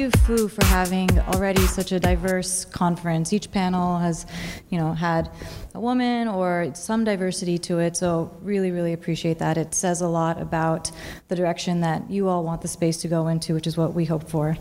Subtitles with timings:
[0.00, 3.34] you, Fu, for having already such a diverse conference.
[3.34, 4.24] Each panel has,
[4.70, 5.30] you know, had
[5.74, 9.58] a woman or some diversity to it, so really, really appreciate that.
[9.58, 10.90] It says a lot about
[11.28, 14.06] the direction that you all want the space to go into, which is what we
[14.06, 14.56] hope for.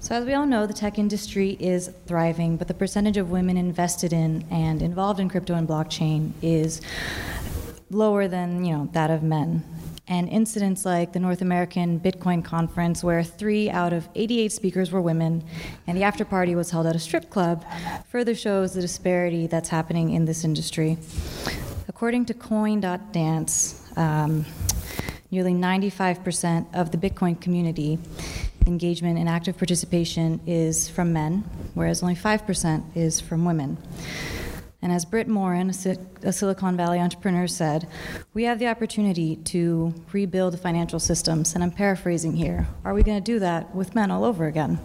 [0.00, 3.58] So, as we all know, the tech industry is thriving, but the percentage of women
[3.58, 6.80] invested in and involved in crypto and blockchain is
[7.90, 9.62] lower than you know that of men.
[10.06, 15.00] And incidents like the North American Bitcoin Conference, where three out of 88 speakers were
[15.00, 15.42] women,
[15.86, 17.64] and the after party was held at a strip club,
[18.08, 20.98] further shows the disparity that's happening in this industry.
[21.88, 24.44] According to Coin.dance, um,
[25.30, 27.98] nearly 95% of the Bitcoin community
[28.66, 33.76] engagement and active participation is from men, whereas only 5% is from women.
[34.84, 35.70] And as Britt Morin,
[36.22, 37.88] a Silicon Valley entrepreneur, said,
[38.34, 41.54] we have the opportunity to rebuild financial systems.
[41.54, 42.68] And I'm paraphrasing here.
[42.84, 44.78] Are we going to do that with men all over again?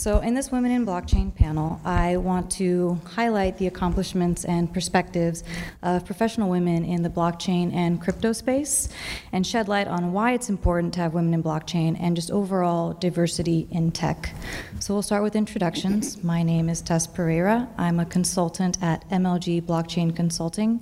[0.00, 5.44] So, in this Women in Blockchain panel, I want to highlight the accomplishments and perspectives
[5.82, 8.88] of professional women in the blockchain and crypto space
[9.32, 12.94] and shed light on why it's important to have women in blockchain and just overall
[12.94, 14.34] diversity in tech.
[14.78, 16.24] So, we'll start with introductions.
[16.24, 17.68] My name is Tess Pereira.
[17.76, 20.80] I'm a consultant at MLG Blockchain Consulting.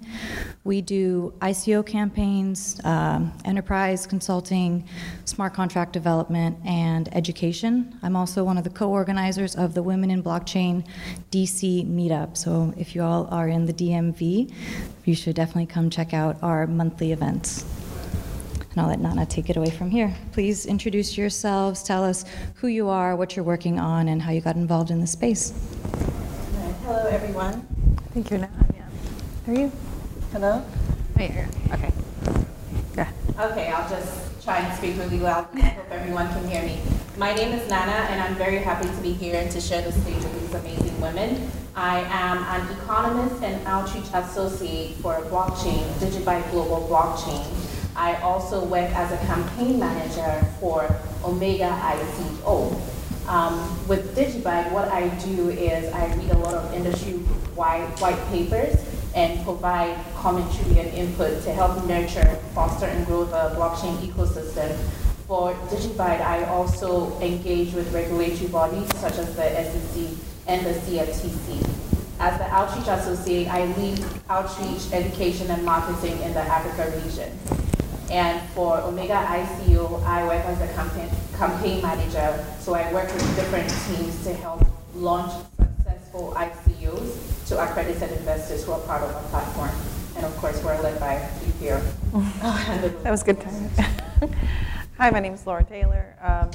[0.63, 4.87] We do ICO campaigns, um, enterprise consulting,
[5.25, 7.99] smart contract development, and education.
[8.05, 10.87] I'm also one of the co organizers of the Women in Blockchain
[11.31, 12.37] DC meetup.
[12.37, 14.53] So if you all are in the DMV,
[15.07, 17.65] you should definitely come check out our monthly events.
[18.71, 20.15] And I'll let Nana take it away from here.
[20.33, 24.43] Please introduce yourselves, tell us who you are, what you're working on, and how you
[24.43, 25.55] got involved in the space.
[26.83, 27.67] Hello, everyone.
[27.97, 28.51] I think you're not.
[28.75, 29.51] Yeah.
[29.51, 29.73] Are you?
[30.33, 30.63] Hello?
[30.63, 31.93] Oh, yeah, Okay.
[32.95, 33.11] Yeah.
[33.39, 35.47] Okay, I'll just try and speak really loud.
[35.57, 36.81] I hope everyone can hear me.
[37.19, 39.93] My name is Nana, and I'm very happy to be here and to share the
[39.93, 41.51] stage with these amazing women.
[41.77, 47.45] I am an economist and outreach associate for blockchain, Digibyte Global Blockchain.
[47.95, 52.73] I also work as a campaign manager for Omega ICO.
[53.29, 58.77] Um, with Digibyte, what I do is I read a lot of industry-wide white papers
[59.19, 64.71] and provide commentary and input to help nurture, foster, and grow the blockchain ecosystem
[65.27, 71.69] for Digibyte, I also engage with regulatory bodies such as the SEC and the CFTC.
[72.21, 77.37] As the Outreach Associate, I lead outreach, education, and marketing in the Africa region.
[78.11, 83.37] And for Omega ICO, I work as a campaign, campaign manager, so I work with
[83.37, 84.65] different teams to help
[84.95, 89.71] launch successful ICOs to accredited investors who are part of our platform.
[90.17, 91.17] And of course, we're led by
[91.59, 91.81] here.
[92.43, 93.71] that was good time.
[94.99, 96.15] Hi, my name is Laura Taylor.
[96.21, 96.51] Um,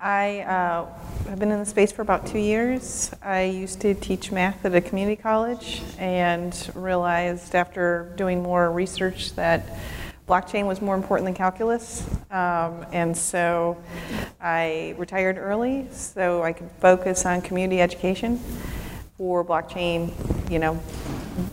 [0.00, 0.86] I uh,
[1.28, 3.10] have been in the space for about two years.
[3.22, 9.34] I used to teach math at a community college and realized after doing more research
[9.34, 9.80] that
[10.28, 12.06] blockchain was more important than calculus.
[12.30, 13.82] Um, and so
[14.40, 18.38] I retired early so I could focus on community education
[19.20, 20.10] for blockchain,
[20.50, 20.80] you know,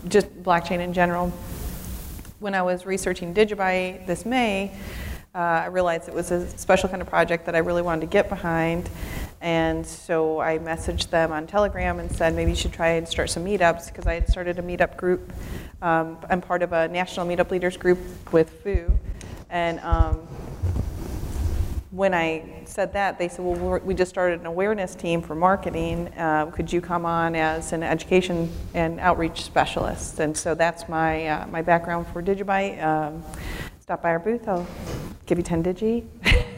[0.08, 1.28] just blockchain in general.
[2.38, 4.72] When I was researching Digibyte this May,
[5.34, 8.06] uh, I realized it was a special kind of project that I really wanted to
[8.06, 8.88] get behind.
[9.42, 13.28] And so I messaged them on Telegram and said maybe you should try and start
[13.28, 15.30] some meetups because I had started a meetup group.
[15.82, 17.98] Um, I'm part of a national meetup leaders group
[18.32, 18.98] with FOO.
[19.50, 20.26] And um,
[21.98, 26.06] when I said that, they said, well, we just started an awareness team for marketing.
[26.16, 30.20] Uh, could you come on as an education and outreach specialist?
[30.20, 32.80] And so that's my, uh, my background for Digibyte.
[32.80, 33.24] Um,
[33.80, 34.46] stop by our booth.
[34.46, 34.64] I'll
[35.26, 36.04] give you 10 digi.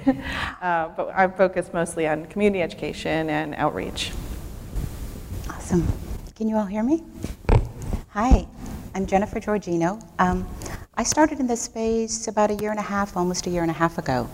[0.60, 4.12] uh, but I focus mostly on community education and outreach.
[5.48, 5.90] Awesome.
[6.36, 7.02] Can you all hear me?
[8.10, 8.46] Hi,
[8.94, 10.04] I'm Jennifer Giorgino.
[10.18, 10.46] Um,
[10.96, 13.70] I started in this space about a year and a half, almost a year and
[13.70, 14.28] a half ago.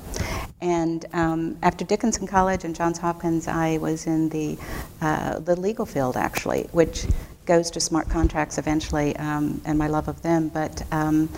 [0.60, 4.58] And um, after Dickinson College and Johns Hopkins, I was in the,
[5.00, 7.06] uh, the legal field actually, which
[7.46, 11.28] goes to smart contracts eventually um, and my love of them, but um,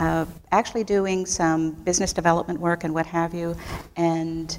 [0.00, 3.56] uh, actually doing some business development work and what have you.
[3.96, 4.56] And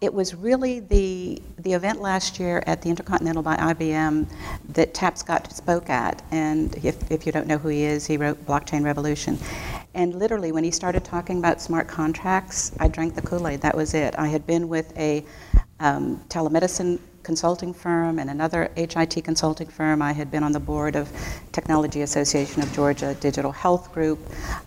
[0.00, 4.26] it was really the, the event last year at the Intercontinental by IBM
[4.70, 6.22] that Tapscott spoke at.
[6.30, 9.38] And if, if you don't know who he is, he wrote Blockchain Revolution.
[9.94, 13.60] And literally, when he started talking about smart contracts, I drank the Kool Aid.
[13.62, 14.14] That was it.
[14.16, 15.24] I had been with a
[15.80, 17.00] um, telemedicine
[17.30, 20.02] consulting firm and another HIT consulting firm.
[20.02, 21.08] I had been on the board of
[21.52, 24.18] Technology Association of Georgia Digital Health Group.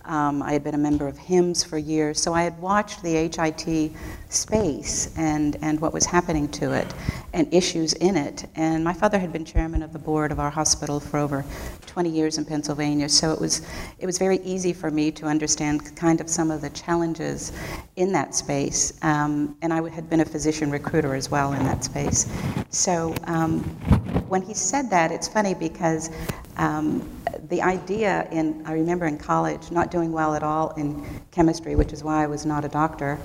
[0.06, 3.28] Um, I had been a member of HIMSS for years, so I had watched the
[3.28, 3.92] HIT
[4.30, 6.86] space and, and what was happening to it
[7.34, 8.46] and issues in it.
[8.56, 11.44] And my father had been chairman of the board of our hospital for over
[11.86, 13.60] 20 years in Pennsylvania, so it was,
[13.98, 17.52] it was very easy for me to understand kind of some of the challenges
[17.96, 18.94] in that space.
[19.02, 22.26] Um, and I had been a physician recruiter as well in that space.
[22.70, 23.60] So um,
[24.28, 26.10] when he said that, it's funny because
[26.56, 27.08] um,
[27.48, 31.92] the idea in, I remember in college, not doing well at all in chemistry, which
[31.92, 33.18] is why I was not a doctor,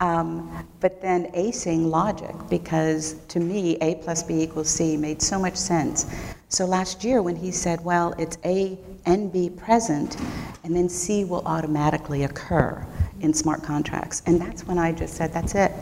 [0.00, 5.38] um, but then acing logic because to me, A plus B equals C made so
[5.38, 6.06] much sense.
[6.48, 10.16] So last year, when he said, well, it's A and B present,
[10.64, 12.84] and then C will automatically occur
[13.20, 14.22] in smart contracts.
[14.26, 15.72] And that's when I just said, that's it.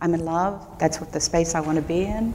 [0.00, 0.78] I'm in love.
[0.78, 2.32] That's what the space I want to be in.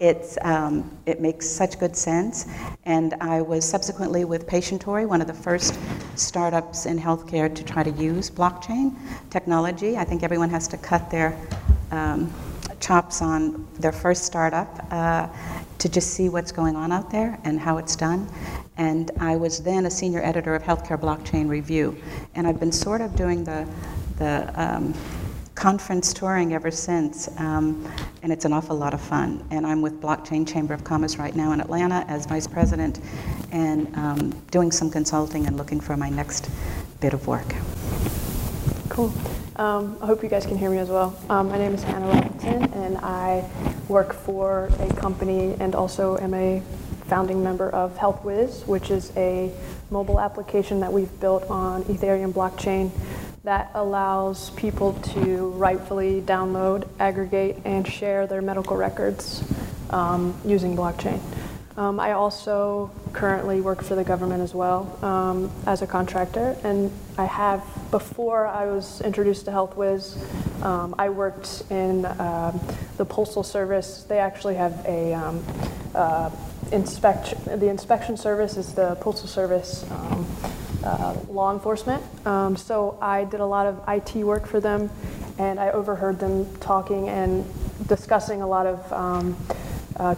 [0.00, 2.46] It's, um, it makes such good sense.
[2.84, 5.78] And I was subsequently with Patientory, one of the first
[6.16, 8.94] startups in healthcare to try to use blockchain
[9.30, 9.96] technology.
[9.96, 11.38] I think everyone has to cut their
[11.92, 12.32] um,
[12.80, 15.28] chops on their first startup uh,
[15.78, 18.28] to just see what's going on out there and how it's done.
[18.76, 21.96] And I was then a senior editor of Healthcare Blockchain Review.
[22.34, 23.66] And I've been sort of doing the,
[24.18, 24.92] the um,
[25.56, 27.90] conference touring ever since, um,
[28.22, 29.44] and it's an awful lot of fun.
[29.50, 33.00] And I'm with Blockchain Chamber of Commerce right now in Atlanta as vice president,
[33.50, 36.50] and um, doing some consulting and looking for my next
[37.00, 37.46] bit of work.
[38.90, 39.12] Cool.
[39.56, 41.18] Um, I hope you guys can hear me as well.
[41.30, 43.48] Um, my name is Hannah Robinson, and I
[43.88, 46.62] work for a company and also am a
[47.06, 49.50] founding member of HealthWiz, which is a
[49.90, 52.90] mobile application that we've built on Ethereum blockchain
[53.46, 59.44] that allows people to rightfully download, aggregate, and share their medical records
[59.90, 61.20] um, using blockchain.
[61.76, 66.90] Um, I also currently work for the government as well um, as a contractor, and
[67.18, 67.62] I have,
[67.92, 72.60] before I was introduced to HealthWiz, um, I worked in um,
[72.96, 74.02] the Postal Service.
[74.08, 75.44] They actually have a um,
[75.94, 76.30] uh,
[76.72, 80.26] inspection, the inspection service is the Postal Service um,
[80.86, 82.02] uh, law enforcement.
[82.58, 84.90] so I did a lot of IT work for them,
[85.38, 87.44] and I overheard them talking and
[87.86, 88.92] discussing a lot of
[89.96, 90.14] uh,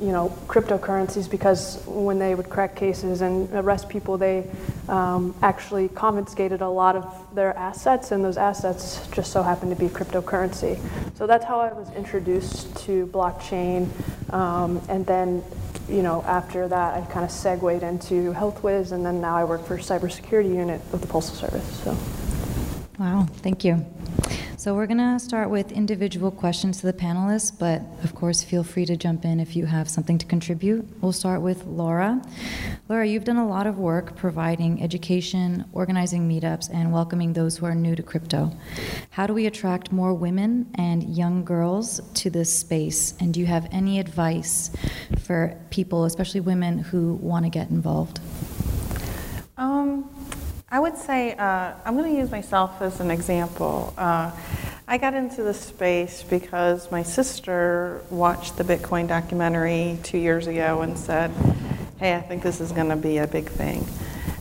[0.00, 4.46] you know, cryptocurrencies because when they would crack cases and arrest people, they
[4.88, 9.82] um, actually confiscated a lot of their assets, and those assets just so happened to
[9.82, 10.78] be cryptocurrency.
[11.16, 13.88] So that's how I was introduced to blockchain,
[14.32, 15.42] um, and then,
[15.88, 19.64] you know, after that, I kind of segued into HealthWiz, and then now I work
[19.64, 21.80] for cybersecurity unit of the Postal Service.
[21.82, 21.96] So.
[22.98, 23.84] Wow, thank you.
[24.66, 28.64] So we're going to start with individual questions to the panelists, but of course, feel
[28.64, 30.84] free to jump in if you have something to contribute.
[31.00, 32.20] We'll start with Laura.
[32.88, 37.66] Laura, you've done a lot of work providing education, organizing meetups, and welcoming those who
[37.66, 38.50] are new to crypto.
[39.10, 43.14] How do we attract more women and young girls to this space?
[43.20, 44.72] And do you have any advice
[45.20, 48.18] for people, especially women, who want to get involved?
[49.56, 50.10] Um,
[50.68, 53.94] I would say, uh, I'm going to use myself as an example.
[53.96, 54.32] Uh,
[54.88, 60.80] I got into this space because my sister watched the Bitcoin documentary two years ago
[60.80, 61.30] and said,
[62.00, 63.86] hey, I think this is going to be a big thing.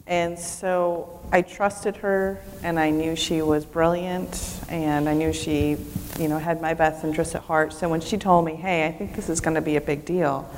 [0.07, 5.77] And so I trusted her and I knew she was brilliant and I knew she,
[6.19, 7.71] you know, had my best interests at heart.
[7.71, 10.05] So when she told me, hey, I think this is going to be a big
[10.05, 10.50] deal,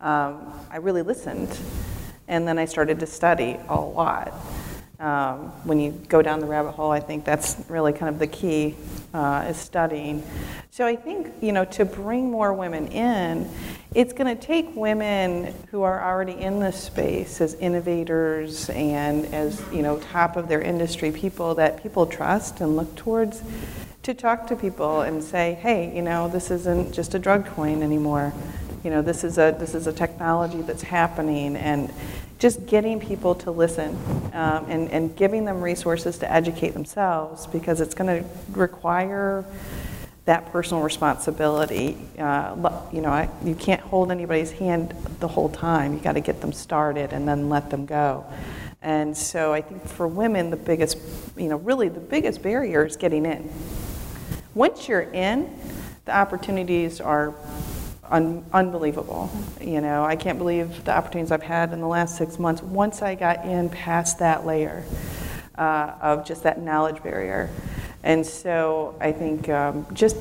[0.00, 1.54] um, I really listened.
[2.26, 4.32] And then I started to study a lot.
[5.00, 8.28] Um, when you go down the rabbit hole, I think that's really kind of the
[8.28, 8.76] key
[9.12, 10.22] uh, is studying.
[10.70, 13.50] So I think you know to bring more women in,
[13.92, 19.60] it's going to take women who are already in this space as innovators and as
[19.72, 23.42] you know top of their industry, people that people trust and look towards,
[24.04, 27.82] to talk to people and say, hey, you know, this isn't just a drug coin
[27.82, 28.32] anymore.
[28.84, 31.92] You know, this is a this is a technology that's happening and
[32.44, 33.96] just getting people to listen
[34.34, 39.46] um, and, and giving them resources to educate themselves because it's going to require
[40.26, 41.96] that personal responsibility.
[42.18, 45.94] Uh, you know, I, you can't hold anybody's hand the whole time.
[45.94, 48.26] You got to get them started and then let them go.
[48.82, 50.98] And so I think for women, the biggest,
[51.38, 53.50] you know, really the biggest barrier is getting in.
[54.54, 55.48] Once you're in,
[56.04, 57.34] the opportunities are
[58.10, 59.30] un- unbelievable.
[59.60, 63.02] You know, I can't believe the opportunities I've had in the last six months once
[63.02, 64.84] I got in past that layer
[65.56, 67.50] uh, of just that knowledge barrier.
[68.02, 70.16] And so I think um, just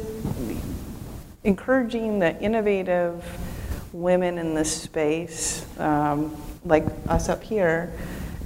[1.44, 3.24] encouraging the innovative
[3.92, 7.94] women in this space, um, like us up here,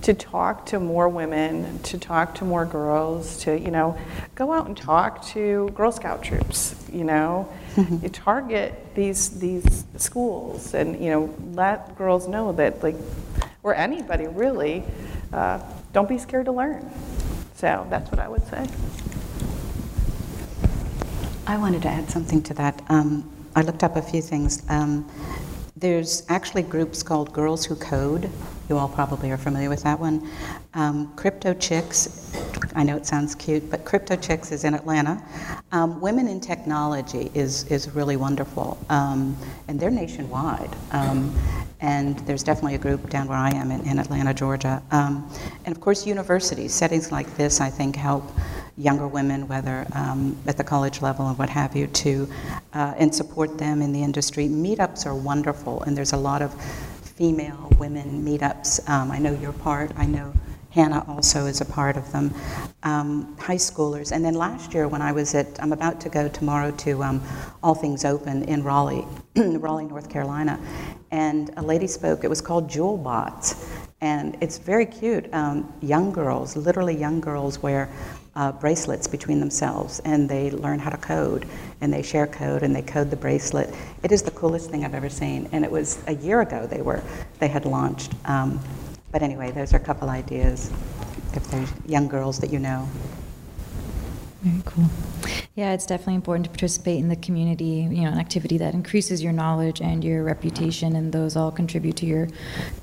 [0.01, 3.97] to talk to more women, to talk to more girls, to, you know,
[4.35, 7.49] go out and talk to Girl Scout troops, you know.
[8.01, 12.95] you target these these schools and, you know, let girls know that like
[13.63, 14.83] or anybody really,
[15.33, 15.59] uh,
[15.93, 16.89] don't be scared to learn.
[17.55, 18.67] So that's what I would say.
[21.45, 22.81] I wanted to add something to that.
[22.89, 24.63] Um, I looked up a few things.
[24.69, 25.09] Um,
[25.75, 28.29] there's actually groups called Girls Who Code.
[28.69, 30.29] You all probably are familiar with that one.
[30.73, 32.31] Um, Crypto Chicks,
[32.77, 35.19] I know it sounds cute, but Crypto Chicks is in Atlanta.
[35.71, 39.35] Um, Women in Technology is, is really wonderful, um,
[39.67, 40.69] and they're nationwide.
[40.91, 41.35] Um,
[41.79, 44.83] and there's definitely a group down where I am in, in Atlanta, Georgia.
[44.91, 45.27] Um,
[45.65, 48.23] and of course, universities, settings like this, I think, help
[48.77, 52.29] younger women, whether um, at the college level and what have you, to
[52.73, 54.47] uh, and support them in the industry.
[54.47, 56.53] Meetups are wonderful, and there's a lot of
[57.01, 58.87] female women meetups.
[58.87, 59.91] Um, I know you're part.
[59.97, 60.31] I know
[60.77, 62.31] Hannah also is a part of them.
[62.83, 66.29] Um, high schoolers, and then last year when I was at, I'm about to go
[66.29, 67.23] tomorrow to um,
[67.63, 69.03] All Things Open in Raleigh,
[69.35, 70.59] Raleigh, North Carolina,
[71.09, 72.23] and a lady spoke.
[72.23, 75.33] It was called Jewelbots, and it's very cute.
[75.33, 77.89] Um, young girls, literally young girls, wear
[78.35, 81.47] uh, bracelets between themselves and they learn how to code
[81.81, 83.73] and they share code and they code the bracelet.
[84.03, 85.49] It is the coolest thing I've ever seen.
[85.51, 87.01] And it was a year ago they were
[87.39, 88.13] they had launched.
[89.17, 90.71] But anyway, those are a couple ideas
[91.33, 92.87] if there's young girls that you know.
[94.43, 94.85] Very cool.
[95.55, 99.23] Yeah, it's definitely important to participate in the community, you know, an activity that increases
[99.23, 102.27] your knowledge and your reputation, and those all contribute to your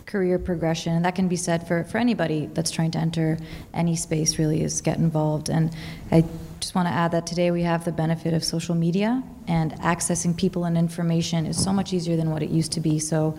[0.06, 0.94] career progression.
[0.94, 3.38] And that can be said for, for anybody that's trying to enter
[3.72, 5.50] any space, really, is get involved.
[5.50, 5.72] And
[6.10, 6.24] I
[6.58, 10.36] just want to add that today we have the benefit of social media, and accessing
[10.36, 12.98] people and information is so much easier than what it used to be.
[12.98, 13.38] So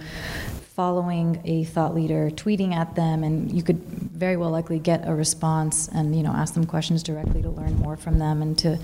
[0.75, 5.15] following a thought leader, tweeting at them, and you could very well likely get a
[5.15, 8.77] response and you know ask them questions directly to learn more from them and to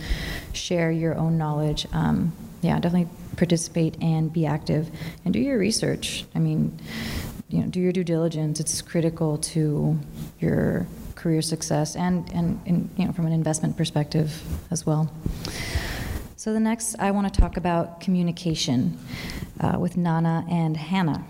[0.54, 1.86] share your own knowledge.
[1.92, 2.32] Um,
[2.62, 4.90] yeah, definitely participate and be active
[5.26, 6.26] and do your research.
[6.34, 6.80] I mean,
[7.50, 8.60] you know, do your due diligence.
[8.62, 10.00] It's critical to
[10.40, 15.14] your career success and, and, and you know from an investment perspective as well.
[16.38, 18.98] So the next, I want to talk about communication
[19.60, 21.24] uh, with Nana and Hannah.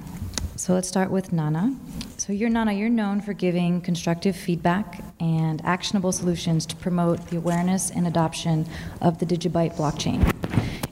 [0.61, 1.75] So let's start with Nana.
[2.17, 7.37] So you're Nana, you're known for giving constructive feedback and actionable solutions to promote the
[7.37, 8.67] awareness and adoption
[9.01, 10.21] of the Digibyte blockchain.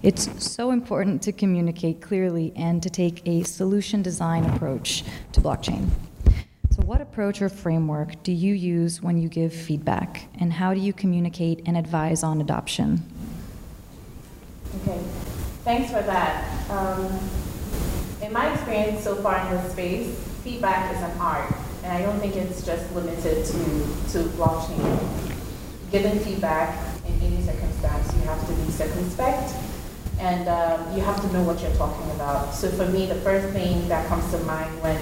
[0.02, 5.90] It's so important to communicate clearly and to take a solution design approach to blockchain.
[6.72, 10.80] So, what approach or framework do you use when you give feedback, and how do
[10.80, 13.04] you communicate and advise on adoption?
[14.82, 15.00] Okay,
[15.64, 16.72] thanks for that.
[16.72, 17.30] Um,
[18.22, 22.20] in my experience so far in this space, feedback is an art, and I don't
[22.20, 23.54] think it's just limited to,
[24.12, 25.00] to blockchain.
[25.92, 29.54] Given feedback in any circumstance, you have to be circumspect,
[30.20, 32.54] and um, you have to know what you're talking about.
[32.54, 35.00] So for me, the first thing that comes to mind when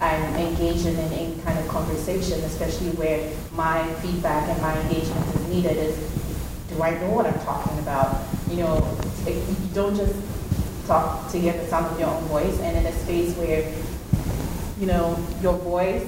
[0.00, 5.48] I'm engaging in any kind of conversation, especially where my feedback and my engagement is
[5.48, 5.96] needed, is
[6.70, 8.22] do I know what I'm talking about?
[8.48, 10.14] You know, it, you don't just
[10.86, 13.72] talk to hear the sound of your own voice and in a space where,
[14.80, 16.06] you know, your voice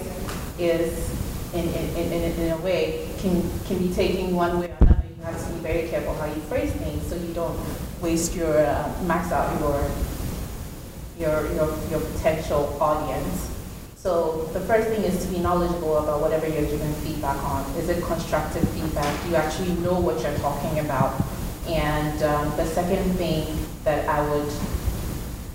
[0.58, 1.10] is
[1.54, 5.04] in, in, in, in a way can, can be taken one way or another.
[5.16, 7.58] You have to be very careful how you phrase things so you don't
[8.00, 9.90] waste your, uh, max out your,
[11.18, 13.50] your, your, your potential audience.
[13.96, 17.64] So the first thing is to be knowledgeable about whatever you're giving feedback on.
[17.76, 19.22] Is it constructive feedback?
[19.22, 21.22] Do you actually know what you're talking about?
[21.66, 23.46] And um, the second thing
[23.84, 24.50] that I would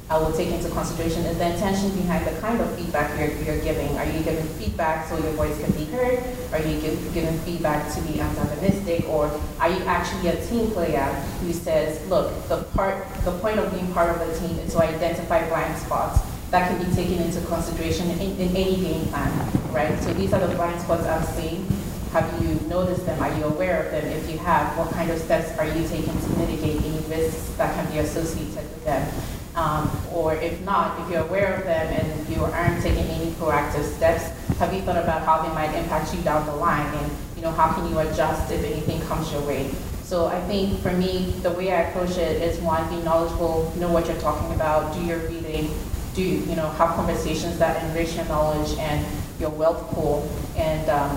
[0.09, 3.63] I would take into consideration is the intention behind the kind of feedback you're, you're
[3.63, 3.95] giving.
[3.95, 6.17] Are you giving feedback so your voice can be heard?
[6.51, 9.07] Are you give, giving feedback to be antagonistic?
[9.07, 11.05] Or are you actually a team player
[11.41, 14.79] who says, look, the part, the point of being part of the team is to
[14.79, 19.31] identify blind spots that can be taken into consideration in, in any game plan,
[19.71, 19.95] right?
[20.01, 21.67] So these are the blind spots I'm seeing
[22.11, 23.21] have you noticed them?
[23.21, 24.05] Are you aware of them?
[24.05, 27.73] If you have, what kind of steps are you taking to mitigate any risks that
[27.75, 29.07] can be associated with them?
[29.55, 33.83] Um, or if not, if you're aware of them and you aren't taking any proactive
[33.95, 36.93] steps, have you thought about how they might impact you down the line?
[36.95, 39.69] And you know, how can you adjust if anything comes your way?
[40.03, 43.91] So I think for me, the way I approach it is one, be knowledgeable, know
[43.91, 45.69] what you're talking about, do your reading,
[46.15, 49.05] do you know have conversations that enrich your knowledge and
[49.39, 51.15] your wealth pool, and um,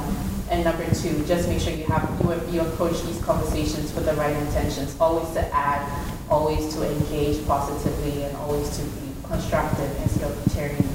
[0.53, 2.05] and number two, just make sure you have
[2.53, 5.81] you, approach these conversations with the right intentions, always to add
[6.29, 10.89] always to engage positively and always to be constructive instead of tearing,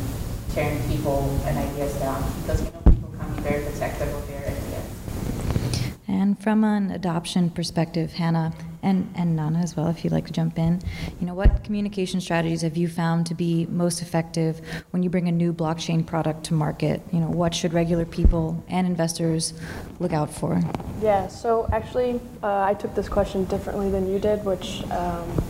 [0.53, 4.41] tearing people and ideas down because we know people can be very protective of their
[4.41, 5.93] ideas.
[6.07, 8.53] And from an adoption perspective, Hannah,
[8.83, 10.81] and, and Nana as well, if you'd like to jump in.
[11.19, 15.27] You know, what communication strategies have you found to be most effective when you bring
[15.27, 17.01] a new blockchain product to market?
[17.11, 19.53] You know, what should regular people and investors
[19.99, 20.61] look out for?
[21.01, 25.43] Yeah, so actually, uh, I took this question differently than you did, which um,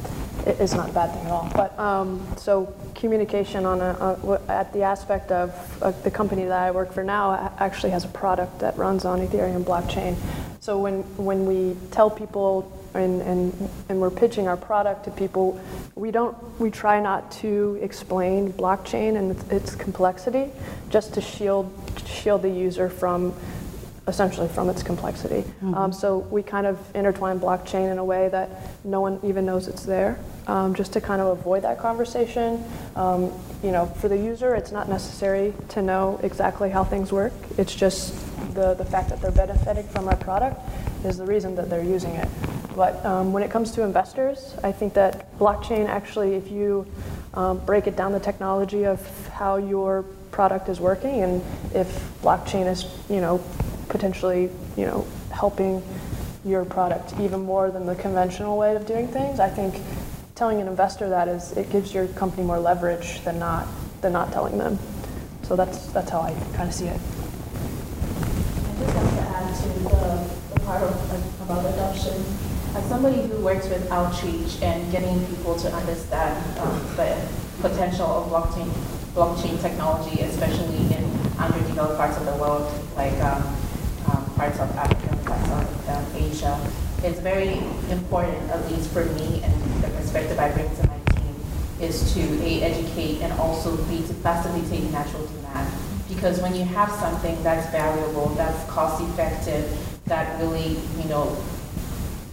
[0.46, 1.50] is not a bad thing at all.
[1.54, 6.72] But um, so communication on a, at the aspect of uh, the company that I
[6.72, 10.16] work for now actually has a product that runs on Ethereum blockchain.
[10.60, 15.60] So when when we tell people and, and, and we're pitching our product to people,
[15.96, 20.52] we don't we try not to explain blockchain and its, its complexity,
[20.90, 21.72] just to shield
[22.06, 23.34] shield the user from
[24.08, 25.42] essentially from its complexity.
[25.42, 25.74] Mm-hmm.
[25.76, 28.50] Um, so we kind of intertwine blockchain in a way that
[28.86, 30.18] no one even knows it's there,
[30.48, 32.64] um, just to kind of avoid that conversation.
[32.96, 37.34] Um, you know, for the user, it's not necessary to know exactly how things work.
[37.58, 38.14] It's just
[38.54, 40.62] the, the fact that they're benefiting from our product
[41.04, 42.28] is the reason that they're using it.
[42.76, 46.86] But um, when it comes to investors, I think that blockchain actually, if you
[47.34, 51.42] um, break it down the technology of how your product is working, and
[51.74, 51.88] if
[52.22, 53.44] blockchain is, you know,
[53.90, 55.82] potentially, you know, helping
[56.46, 59.76] your product even more than the conventional way of doing things, I think
[60.36, 63.68] telling an investor that is it gives your company more leverage than not
[64.02, 64.78] than not telling them.
[65.44, 67.00] So that's that's how I kind of see it.
[68.70, 70.92] I just want to add to the, the part of,
[71.42, 72.14] about adoption
[72.76, 77.16] as somebody who works with outreach and getting people to understand um, the
[77.62, 78.68] potential of blockchain,
[79.16, 81.04] blockchain technology, especially in
[81.40, 83.42] underdeveloped parts of the world, like um,
[84.12, 86.60] um, parts of Africa, parts of um, Asia,
[87.02, 87.60] it's very
[87.90, 91.36] important, at least for me and the perspective I bring to my team,
[91.80, 95.74] is to A, educate and also B, to facilitate natural demand.
[96.10, 99.66] Because when you have something that's valuable, that's cost effective,
[100.08, 101.38] that really, you know,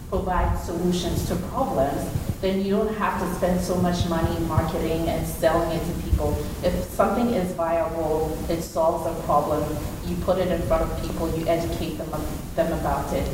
[0.09, 2.09] provide solutions to problems,
[2.41, 6.37] then you don't have to spend so much money marketing and selling it to people.
[6.63, 9.63] If something is viable, it solves a problem,
[10.05, 12.09] you put it in front of people, you educate them,
[12.55, 13.27] them about it,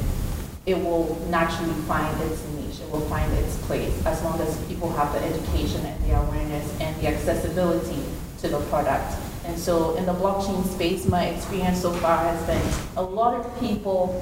[0.65, 4.91] it will naturally find its niche, it will find its place, as long as people
[4.93, 8.03] have the education and the awareness and the accessibility
[8.39, 9.13] to the product.
[9.45, 12.61] And so in the blockchain space, my experience so far has been
[12.95, 14.21] a lot of people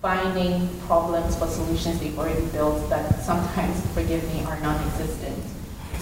[0.00, 5.36] finding problems for solutions they've already built that sometimes, forgive me, are non-existent.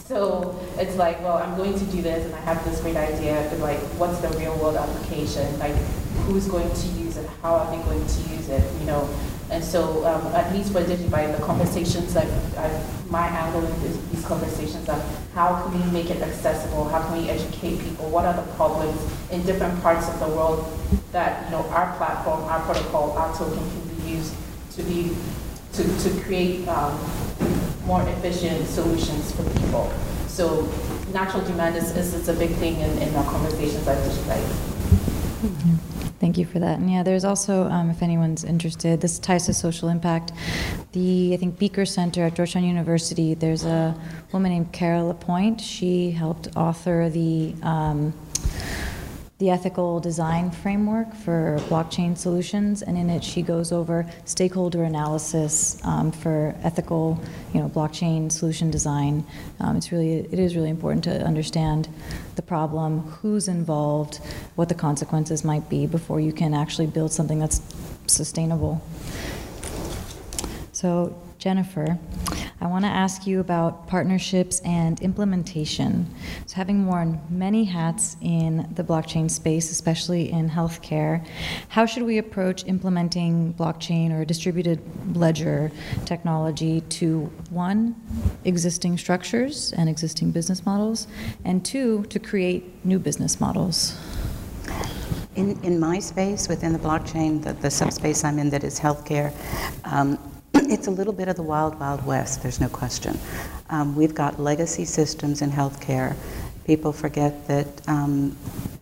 [0.05, 3.47] So it's like, well, I'm going to do this and I have this great idea,
[3.51, 5.59] but like, what's the real world application?
[5.59, 5.75] Like,
[6.27, 7.29] who's going to use it?
[7.43, 8.63] How are they going to use it?
[8.81, 9.09] You know,
[9.51, 14.25] and so um, at least for DigiByte, the conversations I've, I've my angle in these
[14.25, 15.01] conversations are
[15.35, 16.89] how can we make it accessible?
[16.89, 18.11] How can we educate people?
[18.11, 20.67] What are the problems in different parts of the world
[21.13, 24.35] that you know our platform, our protocol, our token can be used
[24.73, 25.15] to be
[25.75, 26.99] to, to create um,
[27.85, 29.93] more efficient solutions for people.
[30.27, 30.69] So
[31.13, 35.96] natural demand is, is, is a big thing in, in our conversations at DigiByte.
[36.19, 36.79] Thank you for that.
[36.79, 40.33] And yeah, there's also, um, if anyone's interested, this ties to social impact.
[40.93, 43.95] The, I think, Beaker Center at Georgetown University, there's a
[44.33, 45.61] woman named Cara LaPointe.
[45.61, 48.15] She helped author the um,
[49.39, 55.79] the ethical design framework for blockchain solutions, and in it she goes over stakeholder analysis
[55.85, 57.21] um, for ethical,
[57.53, 59.27] you know, blockchain solution design.
[59.61, 61.87] Um, it's really, it is really important to understand
[62.37, 64.21] the problem, who's involved,
[64.55, 67.61] what the consequences might be before you can actually build something that's
[68.07, 68.83] sustainable.
[70.73, 71.99] So Jennifer,
[72.59, 76.07] I want to ask you about partnerships and implementation.
[76.47, 81.27] So, having worn many hats in the blockchain space, especially in healthcare,
[81.69, 84.81] how should we approach implementing blockchain or distributed
[85.15, 85.71] ledger
[86.07, 87.95] technology to one,
[88.45, 91.09] existing structures and existing business models,
[91.45, 93.99] and two, to create new business models?
[95.35, 99.35] In, in my space within the blockchain, the, the subspace I'm in that is healthcare,
[99.85, 100.19] um,
[100.71, 103.19] it's a little bit of the wild, wild west, there's no question.
[103.71, 106.17] Um, we've got legacy systems in healthcare.
[106.65, 108.37] People forget that um,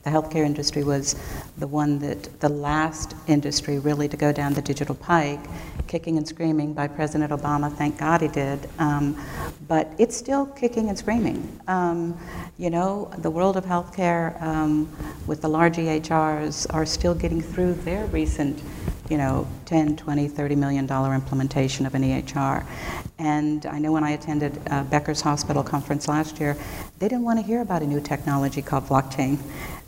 [0.05, 1.17] the healthcare industry was
[1.59, 5.41] the one that, the last industry really to go down the digital pike,
[5.87, 7.73] kicking and screaming by President Obama.
[7.73, 8.69] Thank God he did.
[8.79, 9.23] Um,
[9.69, 11.61] but it's still kicking and screaming.
[11.69, 12.19] Um,
[12.59, 14.91] you know, the world of healthcare um,
[15.27, 18.63] with the large EHRs are still getting through their recent
[19.09, 22.65] you know, 10, 20, 30 million dollar implementation of an EHR.
[23.19, 26.57] And I know when I attended uh, Becker's Hospital conference last year,
[26.99, 29.39] they didn't want to hear about a new technology called blockchain.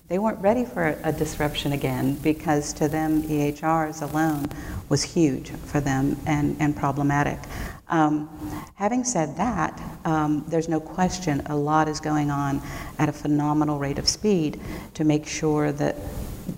[0.08, 4.46] They weren't ready for a, a disruption again because to them EHRs alone
[4.88, 7.38] was huge for them and, and problematic.
[7.88, 8.28] Um,
[8.74, 12.60] having said that, um, there's no question a lot is going on
[12.98, 14.60] at a phenomenal rate of speed
[14.94, 15.96] to make sure that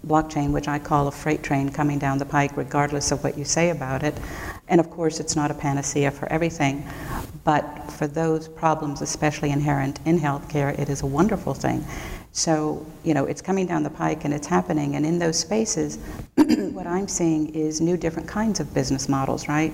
[0.06, 3.44] blockchain, which I call a freight train coming down the pike, regardless of what you
[3.44, 4.14] say about it.
[4.68, 6.86] And of course, it's not a panacea for everything,
[7.44, 11.84] but for those problems, especially inherent in healthcare, it is a wonderful thing.
[12.32, 14.94] So, you know, it's coming down the pike and it's happening.
[14.96, 15.96] And in those spaces,
[16.36, 19.72] what I'm seeing is new different kinds of business models, right?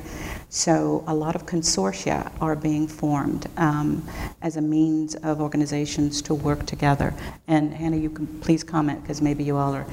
[0.48, 4.06] So, a lot of consortia are being formed um,
[4.40, 7.12] as a means of organizations to work together.
[7.48, 9.86] And Hannah, you can please comment because maybe you all are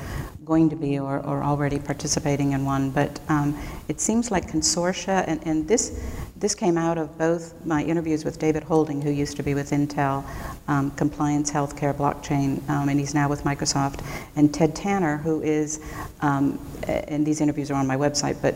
[0.45, 2.91] going to be or, or already participating in one.
[2.91, 5.99] But um, it seems like consortia, and, and this
[6.41, 9.69] this came out of both my interviews with David Houlding, who used to be with
[9.69, 10.25] Intel,
[10.67, 14.03] um, compliance, healthcare, blockchain, um, and he's now with Microsoft,
[14.35, 15.79] and Ted Tanner, who is,
[16.21, 18.55] um, and these interviews are on my website, but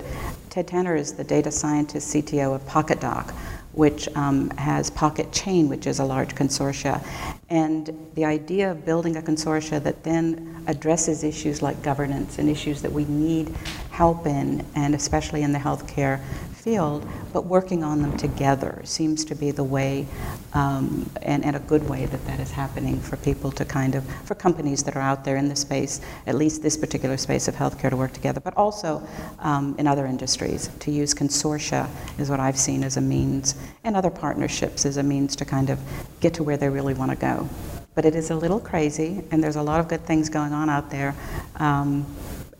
[0.50, 3.32] Ted Tanner is the data scientist CTO of PokitDok,
[3.74, 7.06] which um, has Pocket Chain, which is a large consortia.
[7.50, 12.82] And the idea of building a consortia that then addresses issues like governance and issues
[12.82, 13.54] that we need
[13.92, 16.20] help in, and especially in the healthcare
[16.66, 20.08] field, but working on them together seems to be the way,
[20.54, 24.04] um, and, and a good way that that is happening for people to kind of,
[24.26, 27.54] for companies that are out there in the space, at least this particular space of
[27.54, 29.08] healthcare to work together, but also
[29.40, 30.72] um, in other industries.
[30.80, 35.04] To use consortia is what I've seen as a means, and other partnerships as a
[35.04, 35.80] means to kind of
[36.20, 37.48] get to where they really want to go.
[37.94, 40.70] But it is a little crazy, and there's a lot of good things going on
[40.72, 41.14] out there.
[41.58, 42.08] Um,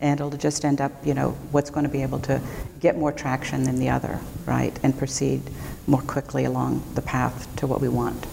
[0.00, 2.40] and it'll just end up, you know, what's going to be able to
[2.80, 5.42] get more traction than the other, right, and proceed
[5.86, 8.26] more quickly along the path to what we want,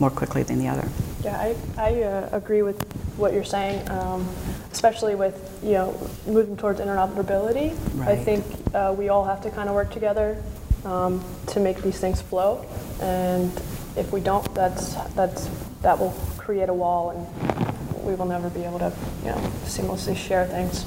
[0.00, 0.88] more quickly than the other.
[1.22, 2.82] Yeah, I, I uh, agree with
[3.16, 4.28] what you're saying, um,
[4.72, 7.76] especially with, you know, moving towards interoperability.
[7.94, 8.08] Right.
[8.08, 10.42] I think uh, we all have to kind of work together
[10.84, 12.66] um, to make these things flow,
[13.00, 13.52] and
[13.96, 15.48] if we don't, that's, that's,
[15.82, 20.16] that will create a wall and we will never be able to, you know, seamlessly
[20.16, 20.84] share things.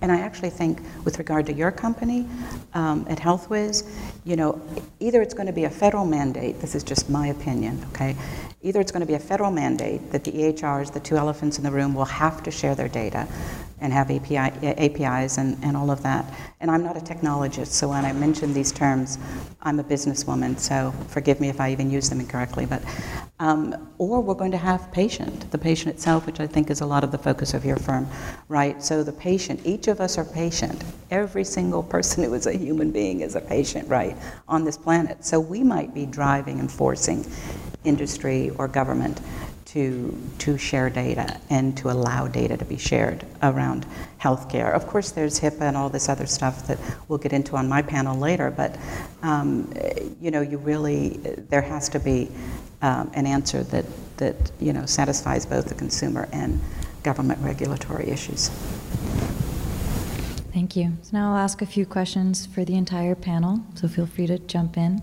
[0.00, 2.28] And I actually think, with regard to your company
[2.74, 3.88] um, at HealthWiz,
[4.24, 4.60] you know,
[5.00, 6.60] either it's going to be a federal mandate.
[6.60, 8.14] This is just my opinion, okay?
[8.62, 11.64] Either it's going to be a federal mandate that the EHRs, the two elephants in
[11.64, 13.26] the room, will have to share their data
[13.84, 16.24] and have API, APIs and, and all of that.
[16.60, 19.18] And I'm not a technologist, so when I mention these terms,
[19.60, 22.64] I'm a businesswoman, so forgive me if I even use them incorrectly.
[22.64, 22.82] But
[23.40, 26.86] um, or we're going to have patient, the patient itself, which I think is a
[26.86, 28.08] lot of the focus of your firm,
[28.48, 28.82] right?
[28.82, 30.82] So the patient, each of us are patient.
[31.10, 34.16] Every single person who is a human being is a patient, right,
[34.48, 35.22] on this planet.
[35.26, 37.26] So we might be driving and forcing
[37.84, 39.20] industry or government
[39.74, 43.84] to, to share data and to allow data to be shared around
[44.20, 44.72] healthcare.
[44.72, 47.82] Of course, there's HIPAA and all this other stuff that we'll get into on my
[47.82, 48.78] panel later, but
[49.22, 49.72] um,
[50.20, 51.08] you know, you really,
[51.50, 52.30] there has to be
[52.82, 53.84] um, an answer that,
[54.18, 56.60] that you know, satisfies both the consumer and
[57.02, 58.50] government regulatory issues.
[60.54, 60.92] Thank you.
[61.02, 64.38] So now I'll ask a few questions for the entire panel, so feel free to
[64.38, 65.02] jump in.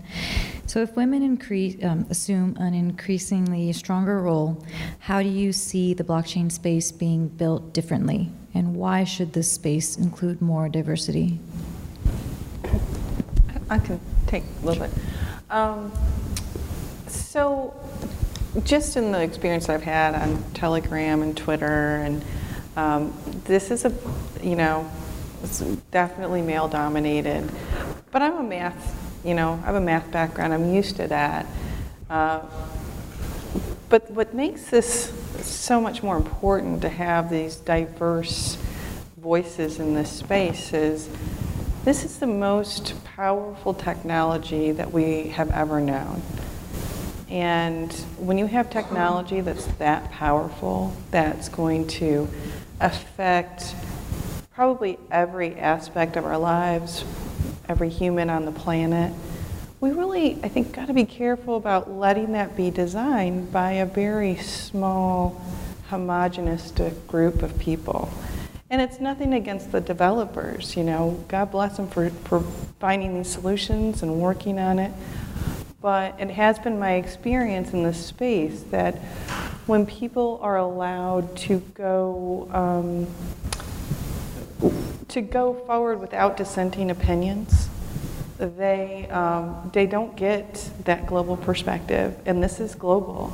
[0.64, 4.64] So, if women increase, um, assume an increasingly stronger role,
[5.00, 8.30] how do you see the blockchain space being built differently?
[8.54, 11.38] And why should this space include more diversity?
[13.68, 14.96] I can take a little bit.
[15.50, 15.92] Um,
[17.08, 17.74] so,
[18.64, 22.24] just in the experience I've had on Telegram and Twitter, and
[22.74, 23.12] um,
[23.44, 23.92] this is a,
[24.42, 24.90] you know,
[25.42, 27.50] it's definitely male dominated.
[28.10, 30.52] But I'm a math, you know, I have a math background.
[30.54, 31.46] I'm used to that.
[32.08, 32.40] Uh,
[33.88, 38.56] but what makes this so much more important to have these diverse
[39.18, 41.08] voices in this space is
[41.84, 46.22] this is the most powerful technology that we have ever known.
[47.28, 52.28] And when you have technology that's that powerful, that's going to
[52.80, 53.74] affect
[54.62, 57.04] probably every aspect of our lives,
[57.68, 59.12] every human on the planet,
[59.80, 63.86] we really, I think, got to be careful about letting that be designed by a
[63.86, 65.44] very small,
[65.90, 68.08] homogenistic group of people.
[68.70, 72.42] And it's nothing against the developers, you know, God bless them for, for
[72.78, 74.92] finding these solutions and working on it.
[75.80, 78.98] But it has been my experience in this space that
[79.66, 83.08] when people are allowed to go um,
[85.08, 87.68] to go forward without dissenting opinions.
[88.38, 93.32] They, um, they don't get that global perspective, and this is global.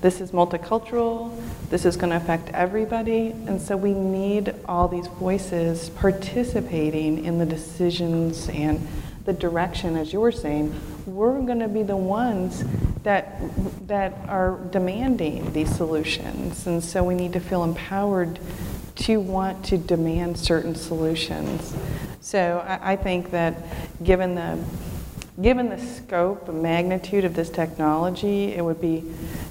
[0.00, 1.30] This is multicultural,
[1.68, 7.38] this is going to affect everybody, and so we need all these voices participating in
[7.38, 8.88] the decisions and
[9.26, 10.74] the direction, as you were saying.
[11.04, 12.64] We're going to be the ones
[13.02, 13.40] that,
[13.88, 18.38] that are demanding these solutions, and so we need to feel empowered
[18.96, 21.74] to want to demand certain solutions.
[22.20, 23.56] So I, I think that
[24.02, 24.58] given the
[25.40, 29.02] given the scope and magnitude of this technology, it would be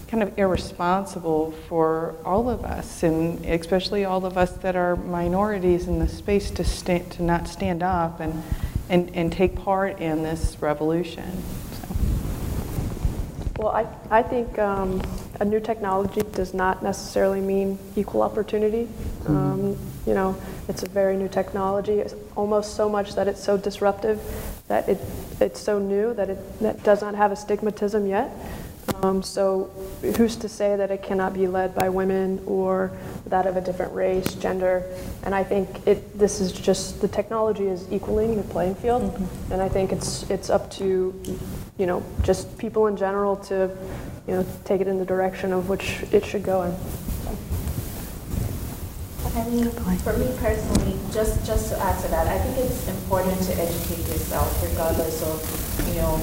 [0.08, 5.88] kind of irresponsible for all of us, and especially all of us that are minorities
[5.88, 8.44] in the space, to, sta- to not stand up and,
[8.90, 11.42] and, and take part in this revolution.
[13.60, 15.02] Well, I, I think um,
[15.42, 18.86] a new technology does not necessarily mean equal opportunity.
[18.86, 19.36] Mm-hmm.
[19.36, 23.58] Um, you know, it's a very new technology, it's almost so much that it's so
[23.58, 24.22] disruptive
[24.70, 24.98] that it,
[25.42, 28.32] it's so new that it that does not have a stigmatism yet.
[29.02, 29.66] Um, so
[30.18, 32.92] who's to say that it cannot be led by women or
[33.28, 34.84] that of a different race, gender?
[35.24, 39.54] And I think it, this is just the technology is equaling the playing field, mm-hmm.
[39.54, 41.14] and I think it's it's up to
[41.78, 43.70] you know just people in general to
[44.28, 46.76] you know take it in the direction of which it should go in.
[49.36, 53.42] I mean, for me personally, just just to add to that, I think it's important
[53.44, 56.18] to educate yourself, regardless of you know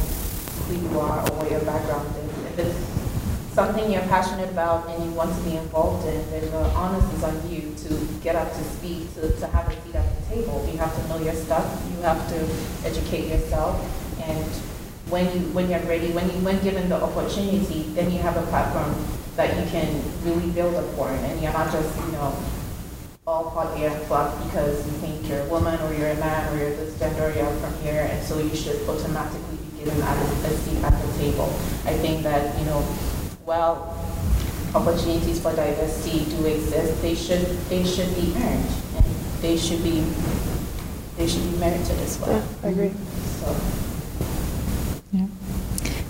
[0.66, 2.35] who you are or what your background is.
[2.56, 6.64] If it's something you're passionate about and you want to be involved in, then the
[6.72, 10.08] onus is on you to get up to speed, to, to have a seat at
[10.16, 10.66] the table.
[10.72, 11.66] You have to know your stuff.
[11.90, 12.38] You have to
[12.88, 13.76] educate yourself,
[14.24, 14.48] and
[15.12, 18.46] when you when you're ready, when you when given the opportunity, then you have a
[18.48, 18.96] platform
[19.36, 22.32] that you can really build upon, and you're not just you know
[23.26, 26.56] all hot air fluff because you think you're a woman or you're a man or
[26.56, 29.45] you're this gender, or you're from here, and so you should automatically
[29.86, 31.46] given a seat at the table.
[31.86, 32.80] I think that, you know,
[33.46, 33.94] while
[34.74, 39.06] opportunities for diversity do exist, they should they should be earned and
[39.40, 40.04] they should be
[41.16, 42.32] they should be merited as well.
[42.32, 42.92] Yeah, I agree.
[43.40, 43.56] So.
[45.12, 45.26] Yeah.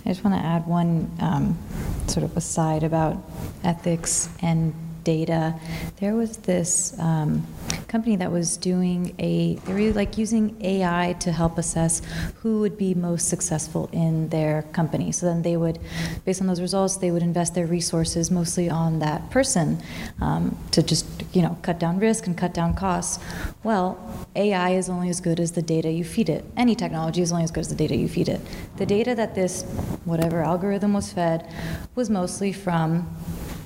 [0.05, 1.59] I just want to add one um,
[2.07, 3.23] sort of aside about
[3.63, 4.73] ethics and
[5.07, 5.55] data.
[6.01, 7.47] There was this um,
[7.87, 12.03] company that was doing a, they were like using AI to help assess
[12.43, 15.13] who would be most successful in their company.
[15.13, 15.79] So then they would,
[16.25, 19.81] based on those results, they would invest their resources mostly on that person
[20.21, 23.23] um, to just, you know, cut down risk and cut down costs.
[23.63, 23.87] Well,
[24.35, 26.45] AI is only as good as the data you feed it.
[26.57, 28.41] Any technology is only as good as the data you feed it.
[28.77, 29.63] The data that this,
[30.05, 31.49] whatever algorithm was fed,
[31.95, 33.07] was mostly from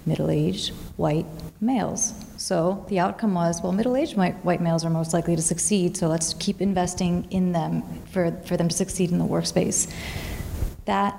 [0.07, 1.27] middle aged white
[1.61, 2.15] males.
[2.37, 6.09] So the outcome was well, middle aged white, males are most likely to succeed, so
[6.09, 9.93] let's keep investing in them for, for them to succeed in the workspace.
[10.87, 11.17] That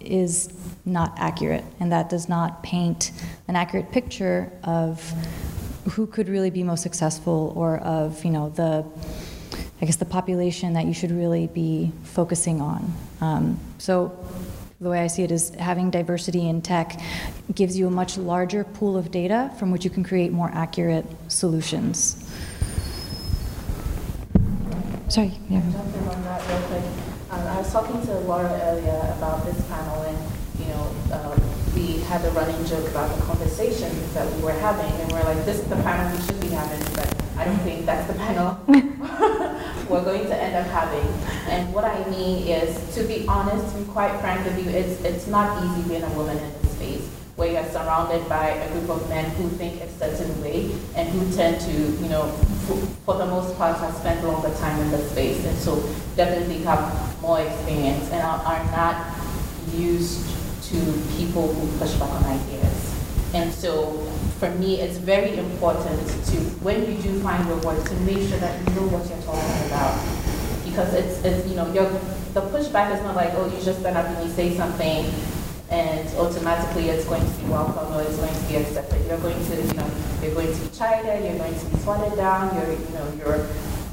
[0.00, 0.52] is
[0.84, 3.12] not accurate, and that does not paint
[3.48, 5.02] an accurate picture of
[5.90, 8.84] who could really be most successful or of you know the
[9.82, 12.92] I guess the population that you should really be focusing on.
[13.22, 14.16] Um, so
[14.80, 16.98] the way I see it is having diversity in tech
[17.54, 21.04] gives you a much larger pool of data from which you can create more accurate
[21.28, 22.26] solutions.
[25.08, 25.32] Sorry.
[25.50, 25.60] Yeah.
[25.60, 26.84] Jump in on that real quick.
[27.30, 30.18] Um, I was talking to Laura earlier about this panel, and
[30.58, 31.38] you know, uh,
[31.74, 35.44] we had a running joke about the conversations that we were having, and we're like,
[35.44, 38.58] "This is the panel we should be having," but I don't think that's the panel
[39.90, 41.06] we're going to end up having.
[41.50, 45.26] And what I mean is, to be honest and quite frank with you, it's, it's
[45.26, 49.08] not easy being a woman in this space where you're surrounded by a group of
[49.08, 52.28] men who think a certain way and who tend to, you know,
[52.68, 55.82] for, for the most part have spent longer time in the space and so
[56.16, 59.16] definitely have more experience and are, are not
[59.74, 60.28] used
[60.64, 60.76] to
[61.16, 62.69] people who push back on ideas.
[63.32, 63.92] And so
[64.38, 68.38] for me, it's very important to, when you do find your voice, to make sure
[68.38, 69.94] that you know what you're talking about.
[70.64, 71.70] Because it's, it's you know,
[72.34, 75.06] the pushback is not like, oh, you just stand up and you say something
[75.70, 79.06] and automatically it's going to be welcome or it's going to be accepted.
[79.06, 79.90] You're going to, you know,
[80.22, 83.46] you're going to be chided, you're going to be swatted down, your, you know, your,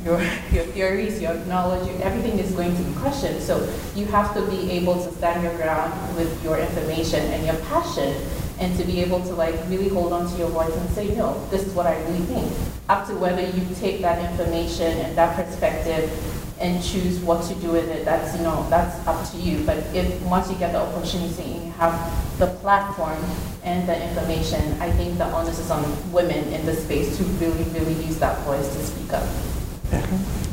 [0.04, 0.22] your,
[0.52, 3.42] your theories, your knowledge, everything is going to be questioned.
[3.44, 7.56] So you have to be able to stand your ground with your information and your
[7.66, 8.16] passion
[8.60, 11.46] and to be able to like really hold on to your voice and say, no,
[11.50, 12.52] this is what I really think.
[12.90, 16.12] Up to whether you take that information and that perspective
[16.60, 19.64] and choose what to do with it, that's you know, that's up to you.
[19.66, 23.24] But if once you get the opportunity and you have the platform
[23.64, 27.64] and the information, I think the onus is on women in the space to really,
[27.66, 29.28] really use that voice to speak up.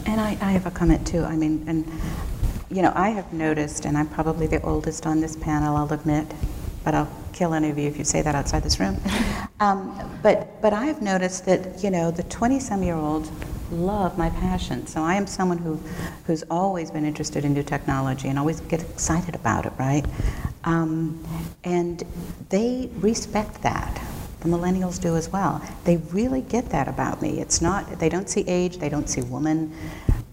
[0.07, 1.25] And I, I have a comment too.
[1.25, 1.91] I mean, and
[2.71, 6.27] you know, I have noticed, and I'm probably the oldest on this panel, I'll admit,
[6.85, 9.01] but I'll kill any of you if you say that outside this room.
[9.61, 13.31] Um, but, but I have noticed that, you know, the 20 some year olds
[13.71, 14.87] love my passion.
[14.87, 15.81] So I am someone who,
[16.27, 20.05] who's always been interested in new technology and always get excited about it, right?
[20.65, 21.25] Um,
[21.63, 22.03] and
[22.49, 24.03] they respect that.
[24.41, 25.63] The millennials do as well.
[25.85, 27.41] They really get that about me.
[27.41, 29.73] It's not, they don't see age, they don't see woman.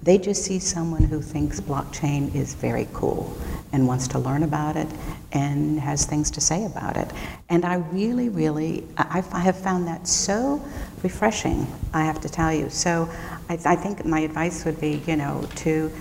[0.04, 3.36] They just see someone who thinks blockchain is very cool
[3.72, 4.88] and wants to learn about it
[5.32, 7.10] and has things to say about it.
[7.50, 10.64] And I really, really, I, I have found that so
[11.04, 12.70] refreshing, I have to tell you.
[12.70, 13.10] So
[13.50, 15.92] I, I think my advice would be, you know, to,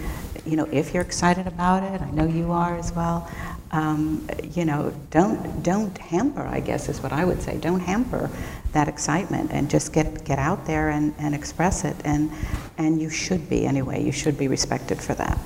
[0.47, 3.31] you know, if you're excited about it, I know you are as well,
[3.73, 6.43] um, you know, don't don't hamper.
[6.43, 7.57] I guess is what I would say.
[7.59, 8.29] Don't hamper
[8.73, 11.97] that excitement, and just get get out there and, and express it.
[12.05, 12.31] And
[12.79, 14.03] and you should be anyway.
[14.03, 15.39] You should be respected for that.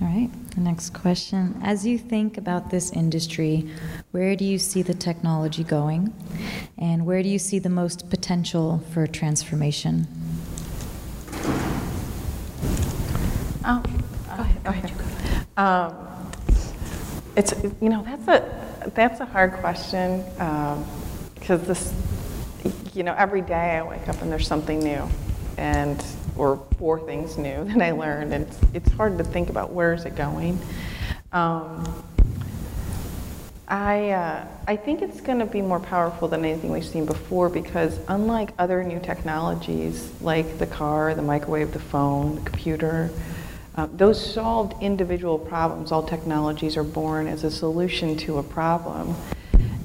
[0.00, 0.30] All right.
[0.54, 3.68] The next question: As you think about this industry,
[4.10, 6.12] where do you see the technology going,
[6.76, 10.06] and where do you see the most potential for transformation?
[13.64, 13.82] Oh,
[14.36, 14.64] go ahead.
[14.64, 15.46] Go ahead.
[15.56, 15.94] Um,
[17.36, 20.24] it's you know that's a that's a hard question
[21.42, 21.92] because this
[22.94, 25.08] you know every day I wake up and there's something new
[25.56, 26.02] and
[26.36, 29.92] or four things new that I learned and it's, it's hard to think about where
[29.92, 30.58] is it going.
[31.32, 32.04] Um,
[33.66, 37.48] I, uh, I think it's going to be more powerful than anything we've seen before
[37.48, 43.10] because unlike other new technologies like the car, the microwave, the phone, the computer,
[43.76, 45.90] uh, those solved individual problems.
[45.90, 49.16] All technologies are born as a solution to a problem.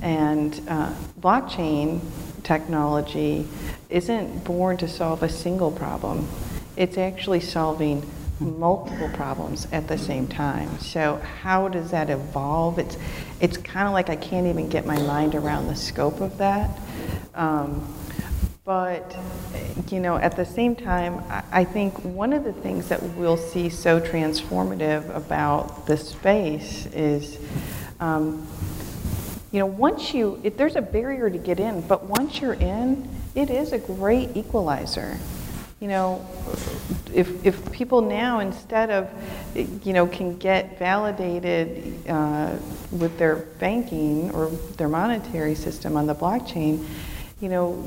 [0.07, 1.99] And uh, blockchain
[2.43, 3.45] technology
[3.89, 6.29] isn't born to solve a single problem,
[6.77, 10.79] it's actually solving multiple problems at the same time.
[10.79, 12.79] So how does that evolve?
[12.79, 12.97] It's
[13.41, 16.69] it's kind of like I can't even get my mind around the scope of that.
[17.35, 17.93] Um,
[18.63, 19.13] but,
[19.89, 23.67] you know, at the same time, I think one of the things that we'll see
[23.67, 27.39] so transformative about the space is,
[27.99, 28.47] um,
[29.57, 33.49] you know, once you, there's a barrier to get in, but once you're in, it
[33.49, 35.17] is a great equalizer.
[35.79, 36.27] You know,
[37.11, 39.09] if, if people now, instead of,
[39.83, 42.55] you know, can get validated uh,
[42.91, 46.85] with their banking or their monetary system on the blockchain,
[47.41, 47.83] you know,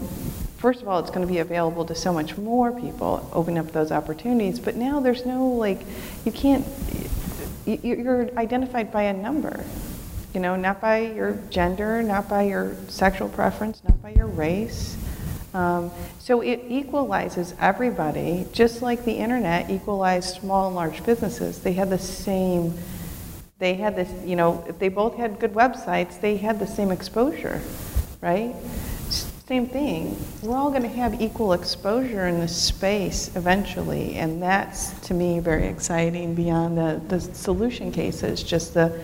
[0.57, 3.71] first of all, it's going to be available to so much more people, opening up
[3.71, 4.59] those opportunities.
[4.59, 5.83] But now there's no like,
[6.25, 6.67] you can't,
[7.65, 9.65] you're identified by a number.
[10.33, 14.97] You know, not by your gender, not by your sexual preference, not by your race.
[15.53, 15.91] Um,
[16.21, 21.59] so it equalizes everybody, just like the internet equalized small and large businesses.
[21.59, 22.75] They had the same,
[23.59, 26.93] they had this, you know, if they both had good websites, they had the same
[26.93, 27.61] exposure,
[28.21, 28.55] right?
[29.09, 30.17] Same thing.
[30.43, 35.41] We're all going to have equal exposure in this space eventually, and that's to me
[35.41, 39.03] very exciting beyond the, the solution cases, just the,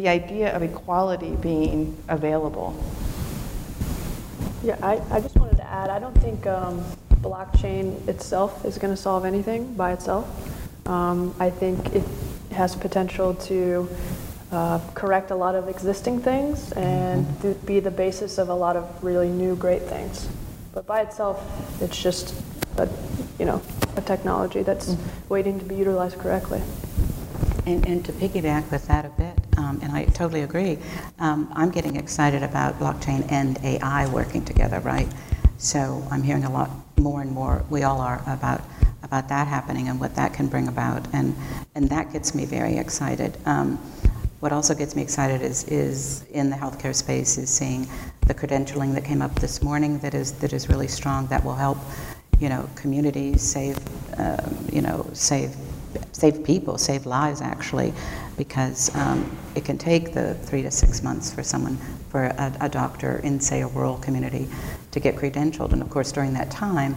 [0.00, 2.74] the idea of equality being available.
[4.62, 6.82] Yeah, I, I just wanted to add I don't think um,
[7.16, 10.26] blockchain itself is going to solve anything by itself.
[10.88, 12.04] Um, I think it
[12.52, 13.88] has potential to
[14.52, 17.66] uh, correct a lot of existing things and mm-hmm.
[17.66, 20.28] be the basis of a lot of really new great things.
[20.72, 21.36] But by itself,
[21.82, 22.34] it's just
[22.78, 22.88] a,
[23.38, 23.60] you know,
[23.96, 25.28] a technology that's mm-hmm.
[25.28, 26.62] waiting to be utilized correctly.
[27.70, 30.76] And, and to piggyback with that a bit, um, and I totally agree,
[31.20, 35.06] um, I'm getting excited about blockchain and AI working together, right?
[35.56, 38.62] So I'm hearing a lot more and more, we all are, about
[39.04, 41.36] about that happening and what that can bring about, and
[41.76, 43.36] and that gets me very excited.
[43.46, 43.76] Um,
[44.40, 47.86] what also gets me excited is, is in the healthcare space is seeing
[48.26, 51.54] the credentialing that came up this morning that is, that is really strong that will
[51.54, 51.78] help
[52.40, 53.78] you know, communities save,
[54.18, 55.54] um, you know, save,
[56.20, 57.94] save people, save lives actually,
[58.36, 59.18] because um,
[59.54, 61.78] it can take the three to six months for someone,
[62.10, 64.46] for a, a, doctor in, say, a rural community
[64.90, 65.72] to get credentialed.
[65.72, 66.94] And of course, during that time,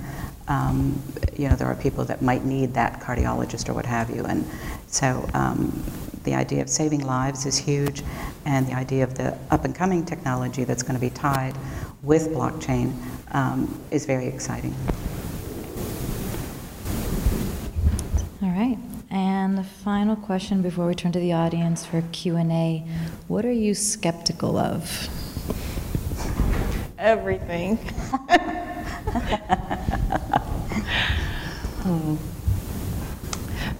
[0.49, 1.01] um,
[1.37, 4.23] you know, there are people that might need that cardiologist or what have you.
[4.25, 4.45] And
[4.87, 5.81] so um,
[6.25, 8.03] the idea of saving lives is huge,
[8.45, 11.55] and the idea of the up and coming technology that's going to be tied
[12.01, 12.93] with blockchain
[13.31, 14.75] um, is very exciting.
[18.41, 18.77] All right.
[19.13, 19.63] And the
[20.03, 22.85] final question before we turn to the audience for Q&A,
[23.29, 25.07] what are you skeptical of?
[26.97, 27.79] Everything.
[31.83, 32.15] Hmm.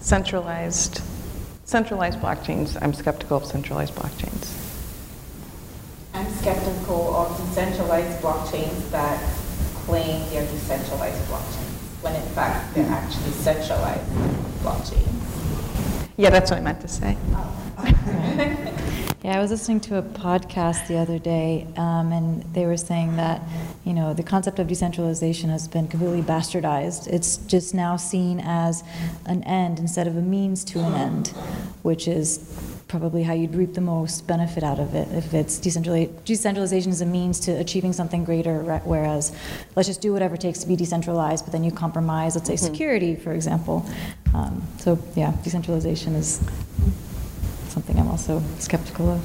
[0.00, 1.02] Centralized,
[1.64, 2.76] centralized blockchains.
[2.82, 4.52] I'm skeptical of centralized blockchains.
[6.12, 9.18] I'm skeptical of decentralized blockchains that
[9.86, 14.10] claim they're decentralized blockchains, when in fact they're actually centralized
[14.62, 15.23] blockchains.
[16.16, 17.16] Yeah, that's what I meant to say.
[19.24, 23.16] Yeah, I was listening to a podcast the other day, um, and they were saying
[23.16, 23.40] that,
[23.82, 27.06] you know, the concept of decentralization has been completely bastardized.
[27.06, 28.84] It's just now seen as
[29.24, 31.28] an end instead of a means to an end,
[31.80, 35.08] which is probably how you'd reap the most benefit out of it.
[35.12, 39.32] If it's decentralization is a means to achieving something greater, whereas
[39.74, 42.54] let's just do whatever it takes to be decentralized, but then you compromise, let's say,
[42.54, 42.72] mm-hmm.
[42.72, 43.84] security, for example.
[44.32, 46.40] Um, so yeah, decentralization is
[47.68, 49.20] something I'm also skeptical of.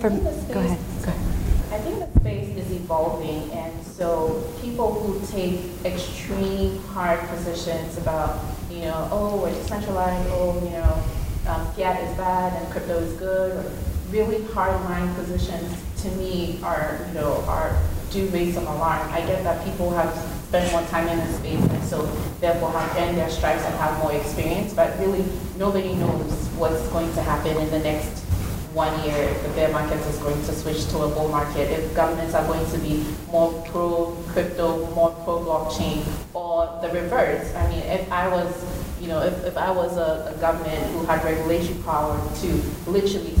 [0.00, 0.78] From, go ahead.
[1.02, 1.72] Go ahead.
[1.72, 8.42] I think the space is evolving, and so people who take extreme hard positions about,
[8.70, 11.02] you know, oh, we're decentralized, oh, you know,
[11.50, 13.70] um, fiat is bad and crypto is good,
[14.10, 17.76] really hard line positions to me are, you know, are
[18.10, 19.08] do raise some alarm.
[19.12, 20.12] I get that people have
[20.48, 22.02] spent more time in the space and so
[22.40, 25.24] therefore have earned their stripes and have more experience, but really
[25.56, 28.24] nobody knows what's going to happen in the next
[28.72, 31.94] one year if the bear market is going to switch to a bull market, if
[31.94, 37.52] governments are going to be more pro crypto, more pro blockchain, or the reverse.
[37.54, 38.64] I mean, if I was,
[39.00, 42.46] you know, if, if I was a, a government who had regulatory power to
[42.86, 43.34] literally,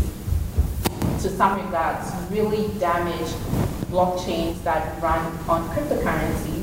[1.20, 3.28] to some regards, really damage
[3.90, 6.59] blockchains that run on cryptocurrency,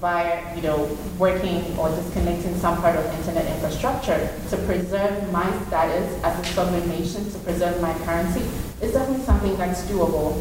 [0.00, 0.84] by you know
[1.18, 6.88] working or disconnecting some part of internet infrastructure to preserve my status as a sovereign
[6.88, 8.42] nation, to preserve my currency,
[8.82, 10.36] is definitely something that's doable.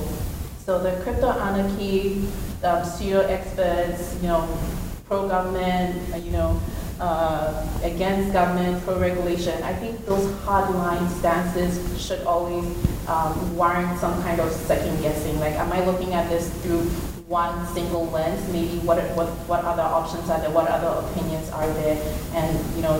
[0.66, 2.28] So the crypto anarchy,
[2.64, 4.47] um, pseudo experts, you know,
[5.08, 6.60] pro government, uh, you know,
[6.99, 9.62] uh, against government, pro regulation.
[9.64, 12.66] I think those hardline stances should always
[13.08, 15.39] um, warrant some kind of second guessing.
[15.39, 16.89] Like, am I looking at this through
[17.28, 21.67] one single lens, maybe what, what, what other options are there, what other opinions are
[21.73, 21.97] there,
[22.34, 22.95] and you know,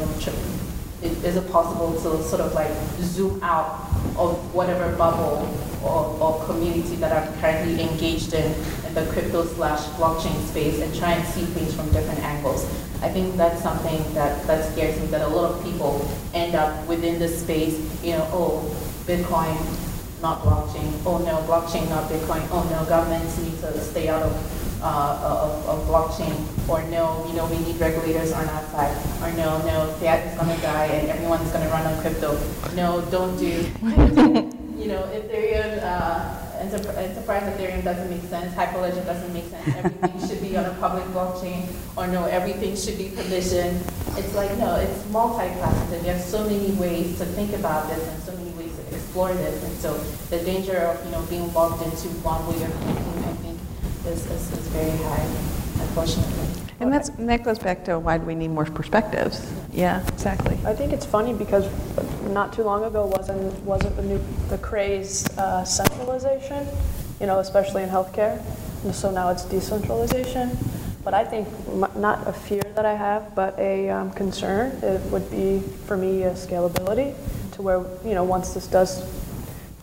[1.01, 3.86] is it possible to sort of like zoom out
[4.17, 5.47] of whatever bubble
[5.84, 8.51] or, or community that I'm currently engaged in,
[8.88, 12.65] in the crypto slash blockchain space and try and see things from different angles.
[13.03, 16.88] I think that's something that, that scares me, that a lot of people end up
[16.88, 19.55] within this space, you know, oh, Bitcoin,
[20.22, 20.91] not blockchain.
[21.05, 22.47] Oh no, blockchain, not Bitcoin.
[22.51, 24.34] Oh no, governments need to stay out of,
[24.82, 26.36] uh, of, of blockchain.
[26.70, 28.95] Or no, you know, we need regulators on our side.
[29.22, 32.39] Or no, no, fiat is going to die and everyone's going to run on crypto.
[32.76, 33.45] No, don't do.
[34.80, 38.53] you know, Ethereum, uh, enterprise Ethereum doesn't make sense.
[38.55, 39.76] Hyperledger doesn't make sense.
[39.76, 41.68] Everything should be on a public blockchain.
[41.95, 43.80] Or no, everything should be provisioned.
[44.18, 46.01] It's like, no, it's multifaceted.
[46.03, 48.51] There's so many ways to think about this and so many
[49.16, 49.63] explore this.
[49.63, 49.93] And so
[50.30, 53.59] the danger of you know being locked into one way of thinking, I think,
[54.07, 55.24] is, is, is very high,
[55.82, 56.63] unfortunately.
[56.82, 59.49] And that's and that goes back to why do we need more perspectives?
[59.72, 60.59] Yeah, exactly.
[60.66, 61.66] I think it's funny because
[62.34, 66.68] not too long ago wasn't wasn't the new the craze uh, centralization,
[67.22, 68.43] you know, especially in healthcare.
[68.84, 70.57] And so now it's decentralization.
[71.05, 71.47] But I think
[71.95, 74.72] not a fear that I have, but a um, concern.
[74.84, 77.13] It would be for me a scalability
[77.56, 79.03] to where you know once this does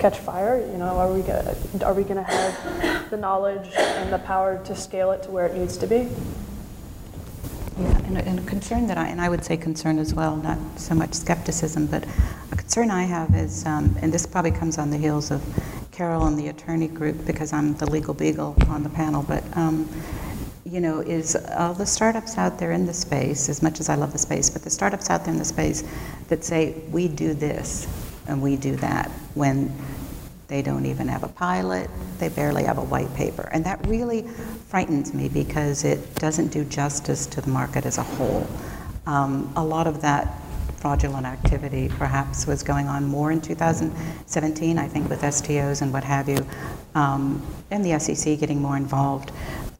[0.02, 1.54] catch fire, you know, are we gonna,
[1.84, 5.46] are we going to have the knowledge and the power to scale it to where
[5.46, 6.08] it needs to be?
[7.78, 10.36] Yeah, and a, and a concern that I, and I would say concern as well,
[10.36, 12.04] not so much skepticism, but
[12.50, 15.40] a concern I have is, um, and this probably comes on the heels of
[15.92, 19.88] Carol and the attorney group because I'm the legal beagle on the panel, but um,
[20.72, 23.94] you know, is all the startups out there in the space, as much as I
[23.94, 25.84] love the space, but the startups out there in the space
[26.28, 27.86] that say, we do this
[28.26, 29.70] and we do that, when
[30.48, 33.50] they don't even have a pilot, they barely have a white paper.
[33.52, 34.22] And that really
[34.68, 38.46] frightens me because it doesn't do justice to the market as a whole.
[39.06, 40.40] Um, a lot of that
[40.76, 46.02] fraudulent activity perhaps was going on more in 2017, I think, with STOs and what
[46.02, 46.46] have you,
[46.94, 49.32] um, and the SEC getting more involved.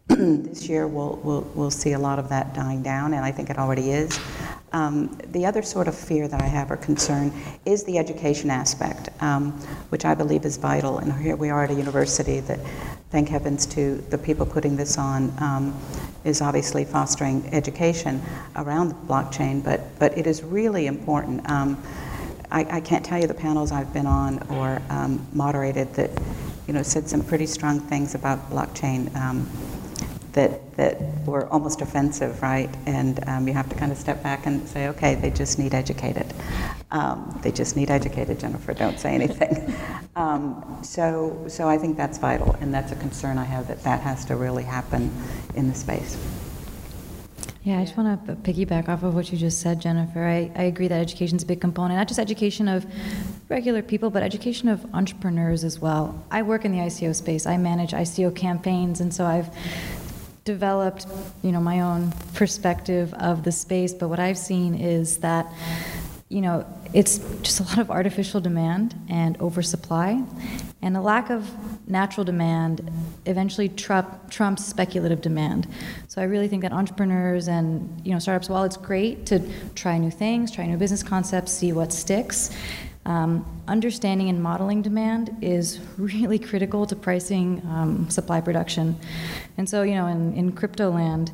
[0.09, 3.51] this year we'll, we'll, we'll see a lot of that dying down, and I think
[3.51, 4.19] it already is.
[4.73, 7.33] Um, the other sort of fear that I have or concern
[7.67, 9.53] is the education aspect, um,
[9.91, 10.99] which I believe is vital.
[10.99, 12.59] And here we are at a university that,
[13.11, 15.79] thank heavens to the people putting this on, um,
[16.25, 18.21] is obviously fostering education
[18.57, 21.49] around the blockchain, but, but it is really important.
[21.51, 21.81] Um,
[22.51, 26.11] I, I, can't tell you the panels I've been on or um, moderated that
[26.67, 29.49] you know, said some pretty strong things about blockchain um,
[30.33, 32.71] that, that were almost offensive, right?
[32.87, 35.75] And um, you have to kind of step back and say, okay, they just need
[35.75, 36.33] educated.
[36.91, 39.75] Um, they just need educated, Jennifer, don't say anything.
[40.17, 44.01] um, so, so I think that's vital, and that's a concern I have that that
[44.01, 45.11] has to really happen
[45.55, 46.19] in the space.
[47.65, 50.25] Yeah, I just want to piggyback off of what you just said, Jennifer.
[50.25, 52.85] I, I agree that education is a big component, not just education of
[53.49, 56.21] regular people, but education of entrepreneurs as well.
[56.29, 57.47] I work in the ICO space.
[57.47, 59.49] I manage ICO campaigns, and so I've
[60.45, 61.07] developed,
[61.43, 63.93] you know, my own perspective of the space.
[63.95, 65.47] But what I've seen is that,
[66.29, 70.23] you know, it's just a lot of artificial demand and oversupply,
[70.83, 71.49] and a lack of
[71.89, 72.91] natural demand
[73.27, 75.69] eventually trump, trumps speculative demand.
[76.09, 79.41] So I really think that entrepreneurs and you know startups, while it's great to
[79.75, 82.51] try new things, try new business concepts, see what sticks,
[83.05, 88.97] um, understanding and modeling demand is really critical to pricing um, supply production.
[89.57, 91.33] And so, you know, in, in crypto land,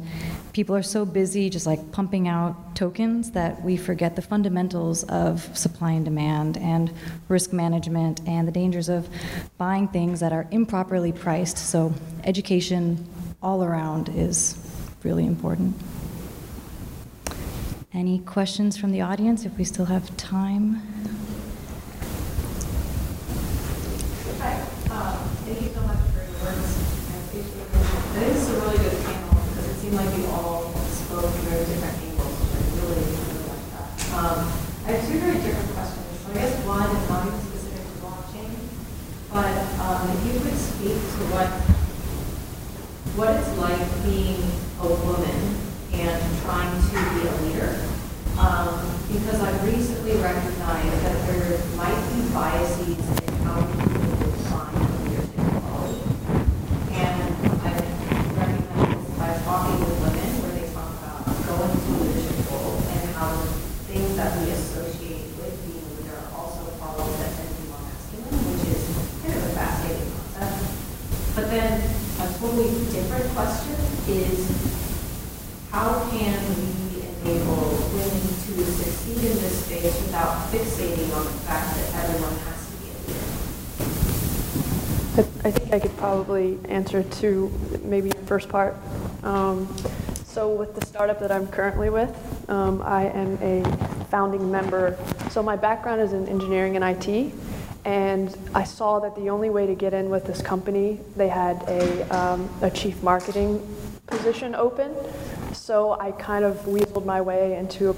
[0.53, 5.57] people are so busy just like pumping out tokens that we forget the fundamentals of
[5.57, 6.91] supply and demand and
[7.29, 9.09] risk management and the dangers of
[9.59, 11.59] buying things that are improperly priced.
[11.59, 11.93] So,
[12.25, 13.07] education
[13.43, 14.57] all around is
[15.05, 15.77] really important.
[17.93, 20.83] Any questions from the audience if we still have time?
[24.39, 24.55] Hi,
[25.43, 26.71] thank you so much for your words.
[27.11, 27.19] I.
[27.19, 31.43] I this is a really good panel because it seemed like you all spoke from
[31.51, 33.99] very different angles, I really, really like that.
[34.15, 34.39] Um,
[34.87, 36.07] I have two very different questions.
[36.23, 38.55] So I guess one is not even specific to blockchain,
[39.35, 41.51] but um, if you could speak to what
[43.19, 44.39] what it's like being
[44.79, 45.59] a woman
[45.99, 47.75] and trying to be a leader.
[48.39, 53.99] Um, because I've recently recognized that there might be biases in how people
[59.49, 63.49] talking with women where they talk about going to a leadership role and how the
[63.89, 67.81] things that we associate with being a leader also follow that tend to be more
[67.81, 68.85] masculine, which is
[69.25, 70.69] kind of a fascinating concept.
[71.33, 71.81] But then
[72.21, 73.73] a totally different question
[74.05, 74.37] is
[75.73, 81.73] how can we enable women to succeed in this space without fixating on the fact
[81.73, 83.33] that everyone has to be a leader?
[85.49, 87.49] I think I could probably answer to
[87.85, 88.75] maybe your first part.
[89.23, 89.73] Um,
[90.25, 92.11] so with the startup that I'm currently with,
[92.51, 93.63] um, I am a
[94.07, 94.99] founding member.
[95.31, 97.33] So my background is in engineering and IT,
[97.85, 101.63] and I saw that the only way to get in with this company, they had
[101.69, 103.63] a, um, a chief marketing
[104.09, 104.93] position open.
[105.53, 107.95] So I kind of weaseled my way into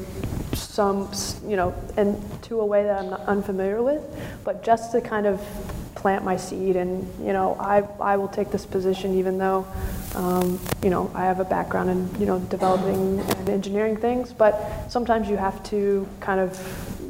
[0.53, 1.11] some,
[1.47, 4.03] you know, and to a way that I'm not unfamiliar with,
[4.45, 5.41] but just to kind of
[6.01, 9.67] plant my seed and you know I, I will take this position even though
[10.15, 14.89] um, you know I have a background in you know developing and engineering things but
[14.89, 16.59] sometimes you have to kind of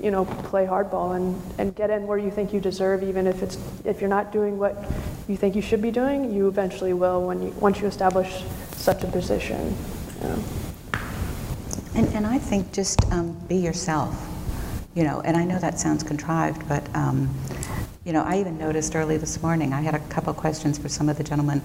[0.03, 3.45] you know play hardball and, and get in where you think you deserve even if
[3.45, 4.91] it's if you're not doing what
[5.29, 9.05] you think you should be doing you eventually will when you once you establish such
[9.05, 9.73] a position
[10.21, 10.45] you know.
[11.95, 14.27] and, and I think just um, be yourself
[14.95, 17.33] you know and I know that sounds contrived but um,
[18.05, 21.11] you know, I even noticed early this morning, I had a couple questions for some
[21.11, 21.61] of the gentlemen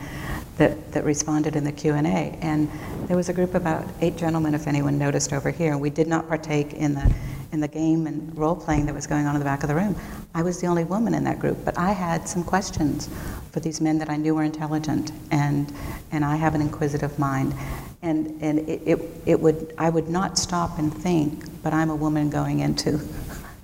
[0.58, 2.70] that, that responded in the Q&A, and
[3.08, 5.90] there was a group of about eight gentlemen, if anyone noticed over here, and we
[5.90, 7.16] did not partake in the,
[7.54, 9.96] in the game and role-playing that was going on in the back of the room.
[10.34, 13.10] I was the only woman in that group, but I had some questions
[13.52, 15.72] for these men that I knew were intelligent, and,
[16.12, 17.54] and I have an inquisitive mind.
[18.02, 21.96] And, and it, it, it would, I would not stop and think, but I'm a
[21.96, 23.00] woman going into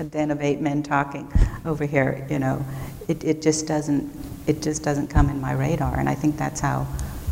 [0.01, 1.31] a den of eight men talking
[1.63, 2.65] over here, you know,
[3.07, 4.11] it, it just doesn't
[4.47, 6.87] it just doesn't come in my radar, and I think that's how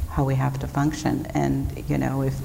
[0.10, 1.26] how we have to function.
[1.34, 2.36] And you know, if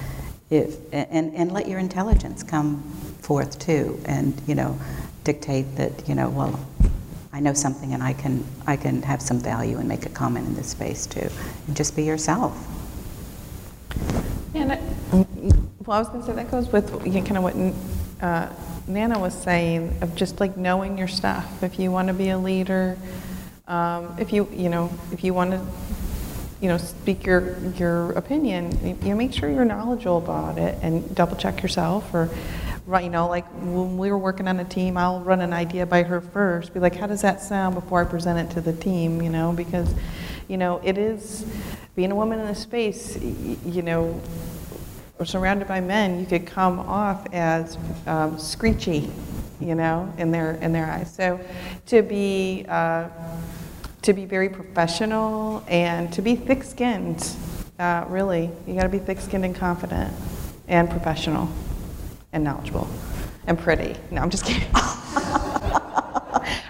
[0.50, 2.82] if and and let your intelligence come
[3.20, 4.78] forth too, and you know,
[5.22, 6.58] dictate that you know, well,
[7.32, 10.48] I know something, and I can I can have some value and make a comment
[10.48, 11.28] in this space too,
[11.66, 12.56] and just be yourself.
[14.54, 14.78] And
[15.84, 17.54] well, I was going to say that goes with you know, kind of what.
[18.22, 18.48] Uh,
[18.86, 21.62] Nana was saying of just like knowing your stuff.
[21.62, 22.98] If you want to be a leader,
[23.66, 25.66] um, if you you know if you want to
[26.60, 31.14] you know speak your your opinion, you, you make sure you're knowledgeable about it and
[31.14, 32.28] double check yourself or.
[32.86, 35.86] Right, you know, like when we were working on a team, I'll run an idea
[35.86, 36.74] by her first.
[36.74, 39.22] Be like, how does that sound before I present it to the team?
[39.22, 39.94] You know, because,
[40.48, 41.46] you know, it is
[41.96, 43.16] being a woman in this space.
[43.16, 44.20] You know,
[45.18, 49.10] or surrounded by men, you could come off as um, screechy,
[49.60, 51.12] you know, in their in their eyes.
[51.14, 51.38] So
[51.86, 53.08] to be uh,
[54.02, 57.26] to be very professional and to be thick-skinned
[57.78, 60.14] Uh, really, you got to be thick-skinned and confident,
[60.68, 61.48] and professional,
[62.32, 62.86] and knowledgeable,
[63.48, 63.96] and pretty.
[64.12, 64.68] No, I'm just kidding.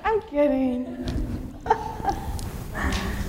[0.03, 0.87] I'm kidding.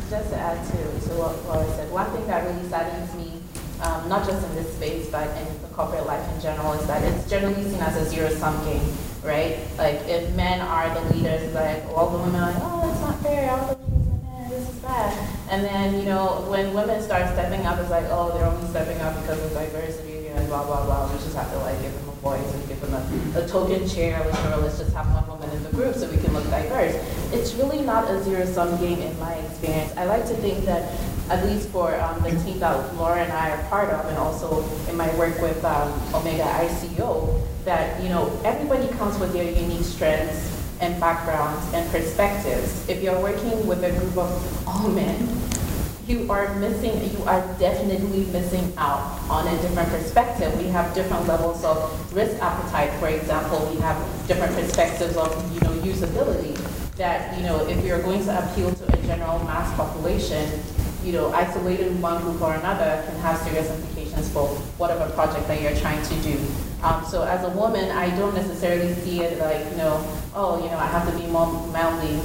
[0.09, 3.34] Just to add to, to what Laura said, one thing that really saddens me,
[3.81, 7.03] um, not just in this space, but in the corporate life in general, is that
[7.03, 8.83] it's generally seen as a zero-sum game,
[9.23, 9.59] right?
[9.77, 13.21] Like, if men are the leaders, like, all the women are like, oh, that's not
[13.21, 15.29] fair, all the leaders are men, this is bad.
[15.49, 18.99] And then, you know, when women start stepping up, it's like, oh, they're only stepping
[19.01, 21.11] up because of diversity and blah, blah, blah.
[21.11, 23.87] We just have to, like, give them a voice and give them a, a token
[23.87, 26.95] chair, or let's just have one woman in the group so we can look diverse.
[27.31, 29.93] It's really not a zero-sum game in my experience.
[29.95, 30.91] I like to think that,
[31.29, 34.63] at least for um, the team that Laura and I are part of, and also
[34.89, 39.85] in my work with um, Omega ICO, that, you know, everybody comes with their unique
[39.85, 40.51] strengths
[40.81, 42.87] and backgrounds and perspectives.
[42.87, 45.27] If you're working with a group of all men,
[46.07, 50.55] you are missing, you are definitely missing out on a different perspective.
[50.61, 53.67] We have different levels of risk appetite, for example.
[53.73, 53.97] We have
[54.27, 56.55] different perspectives of, you know, usability
[56.97, 60.47] that, you know, if you're going to appeal to a general mass population,
[61.05, 64.47] you know, isolating one group or another can have serious implications for
[64.77, 66.39] whatever project that you're trying to do.
[66.81, 70.03] Um, so as a woman, I don't necessarily see it like, you know,
[70.33, 72.19] oh, you know, I have to be more manly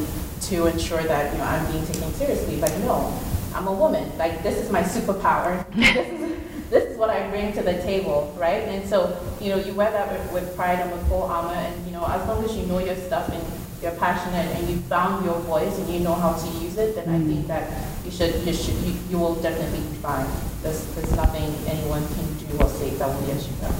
[0.49, 2.57] to ensure that, you know, I'm being taken seriously.
[2.57, 3.13] Like, no,
[3.55, 4.17] I'm a woman.
[4.17, 5.65] Like, this is my superpower.
[5.75, 6.39] this, is,
[6.71, 8.63] this is what I bring to the table, right?
[8.65, 11.87] And so, you know, you wear that with, with pride and with full armor, and,
[11.87, 15.25] you know, as long as you know your stuff and you're passionate and you found
[15.25, 17.71] your voice and you know how to use it, then I think that
[18.05, 20.27] you should, you should, you, you will definitely be fine.
[20.63, 23.75] There's, there's nothing anyone can do or say that will get you there.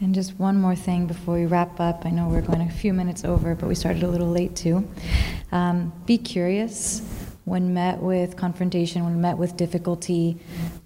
[0.00, 2.06] And just one more thing before we wrap up.
[2.06, 4.88] I know we're going a few minutes over, but we started a little late too.
[5.50, 7.02] Um, be curious.
[7.44, 10.38] When met with confrontation, when met with difficulty,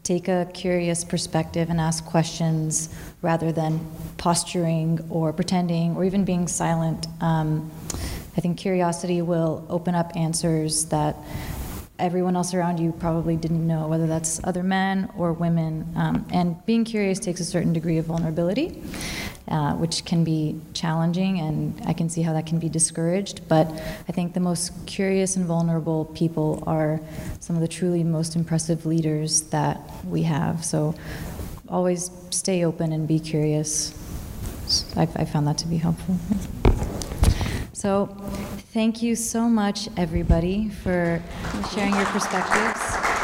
[0.02, 2.88] take a curious perspective and ask questions
[3.20, 3.84] rather than
[4.16, 7.06] posturing or pretending or even being silent.
[7.20, 7.70] Um,
[8.36, 11.16] I think curiosity will open up answers that
[11.98, 15.86] everyone else around you probably didn't know, whether that's other men or women.
[15.94, 18.82] Um, and being curious takes a certain degree of vulnerability,
[19.48, 23.46] uh, which can be challenging, and I can see how that can be discouraged.
[23.48, 23.68] But
[24.08, 27.00] I think the most curious and vulnerable people are
[27.38, 30.64] some of the truly most impressive leaders that we have.
[30.64, 30.94] So
[31.68, 33.94] always stay open and be curious.
[34.96, 36.16] I, I found that to be helpful.
[37.82, 38.06] So,
[38.72, 41.20] thank you so much, everybody, for
[41.74, 43.21] sharing your perspectives.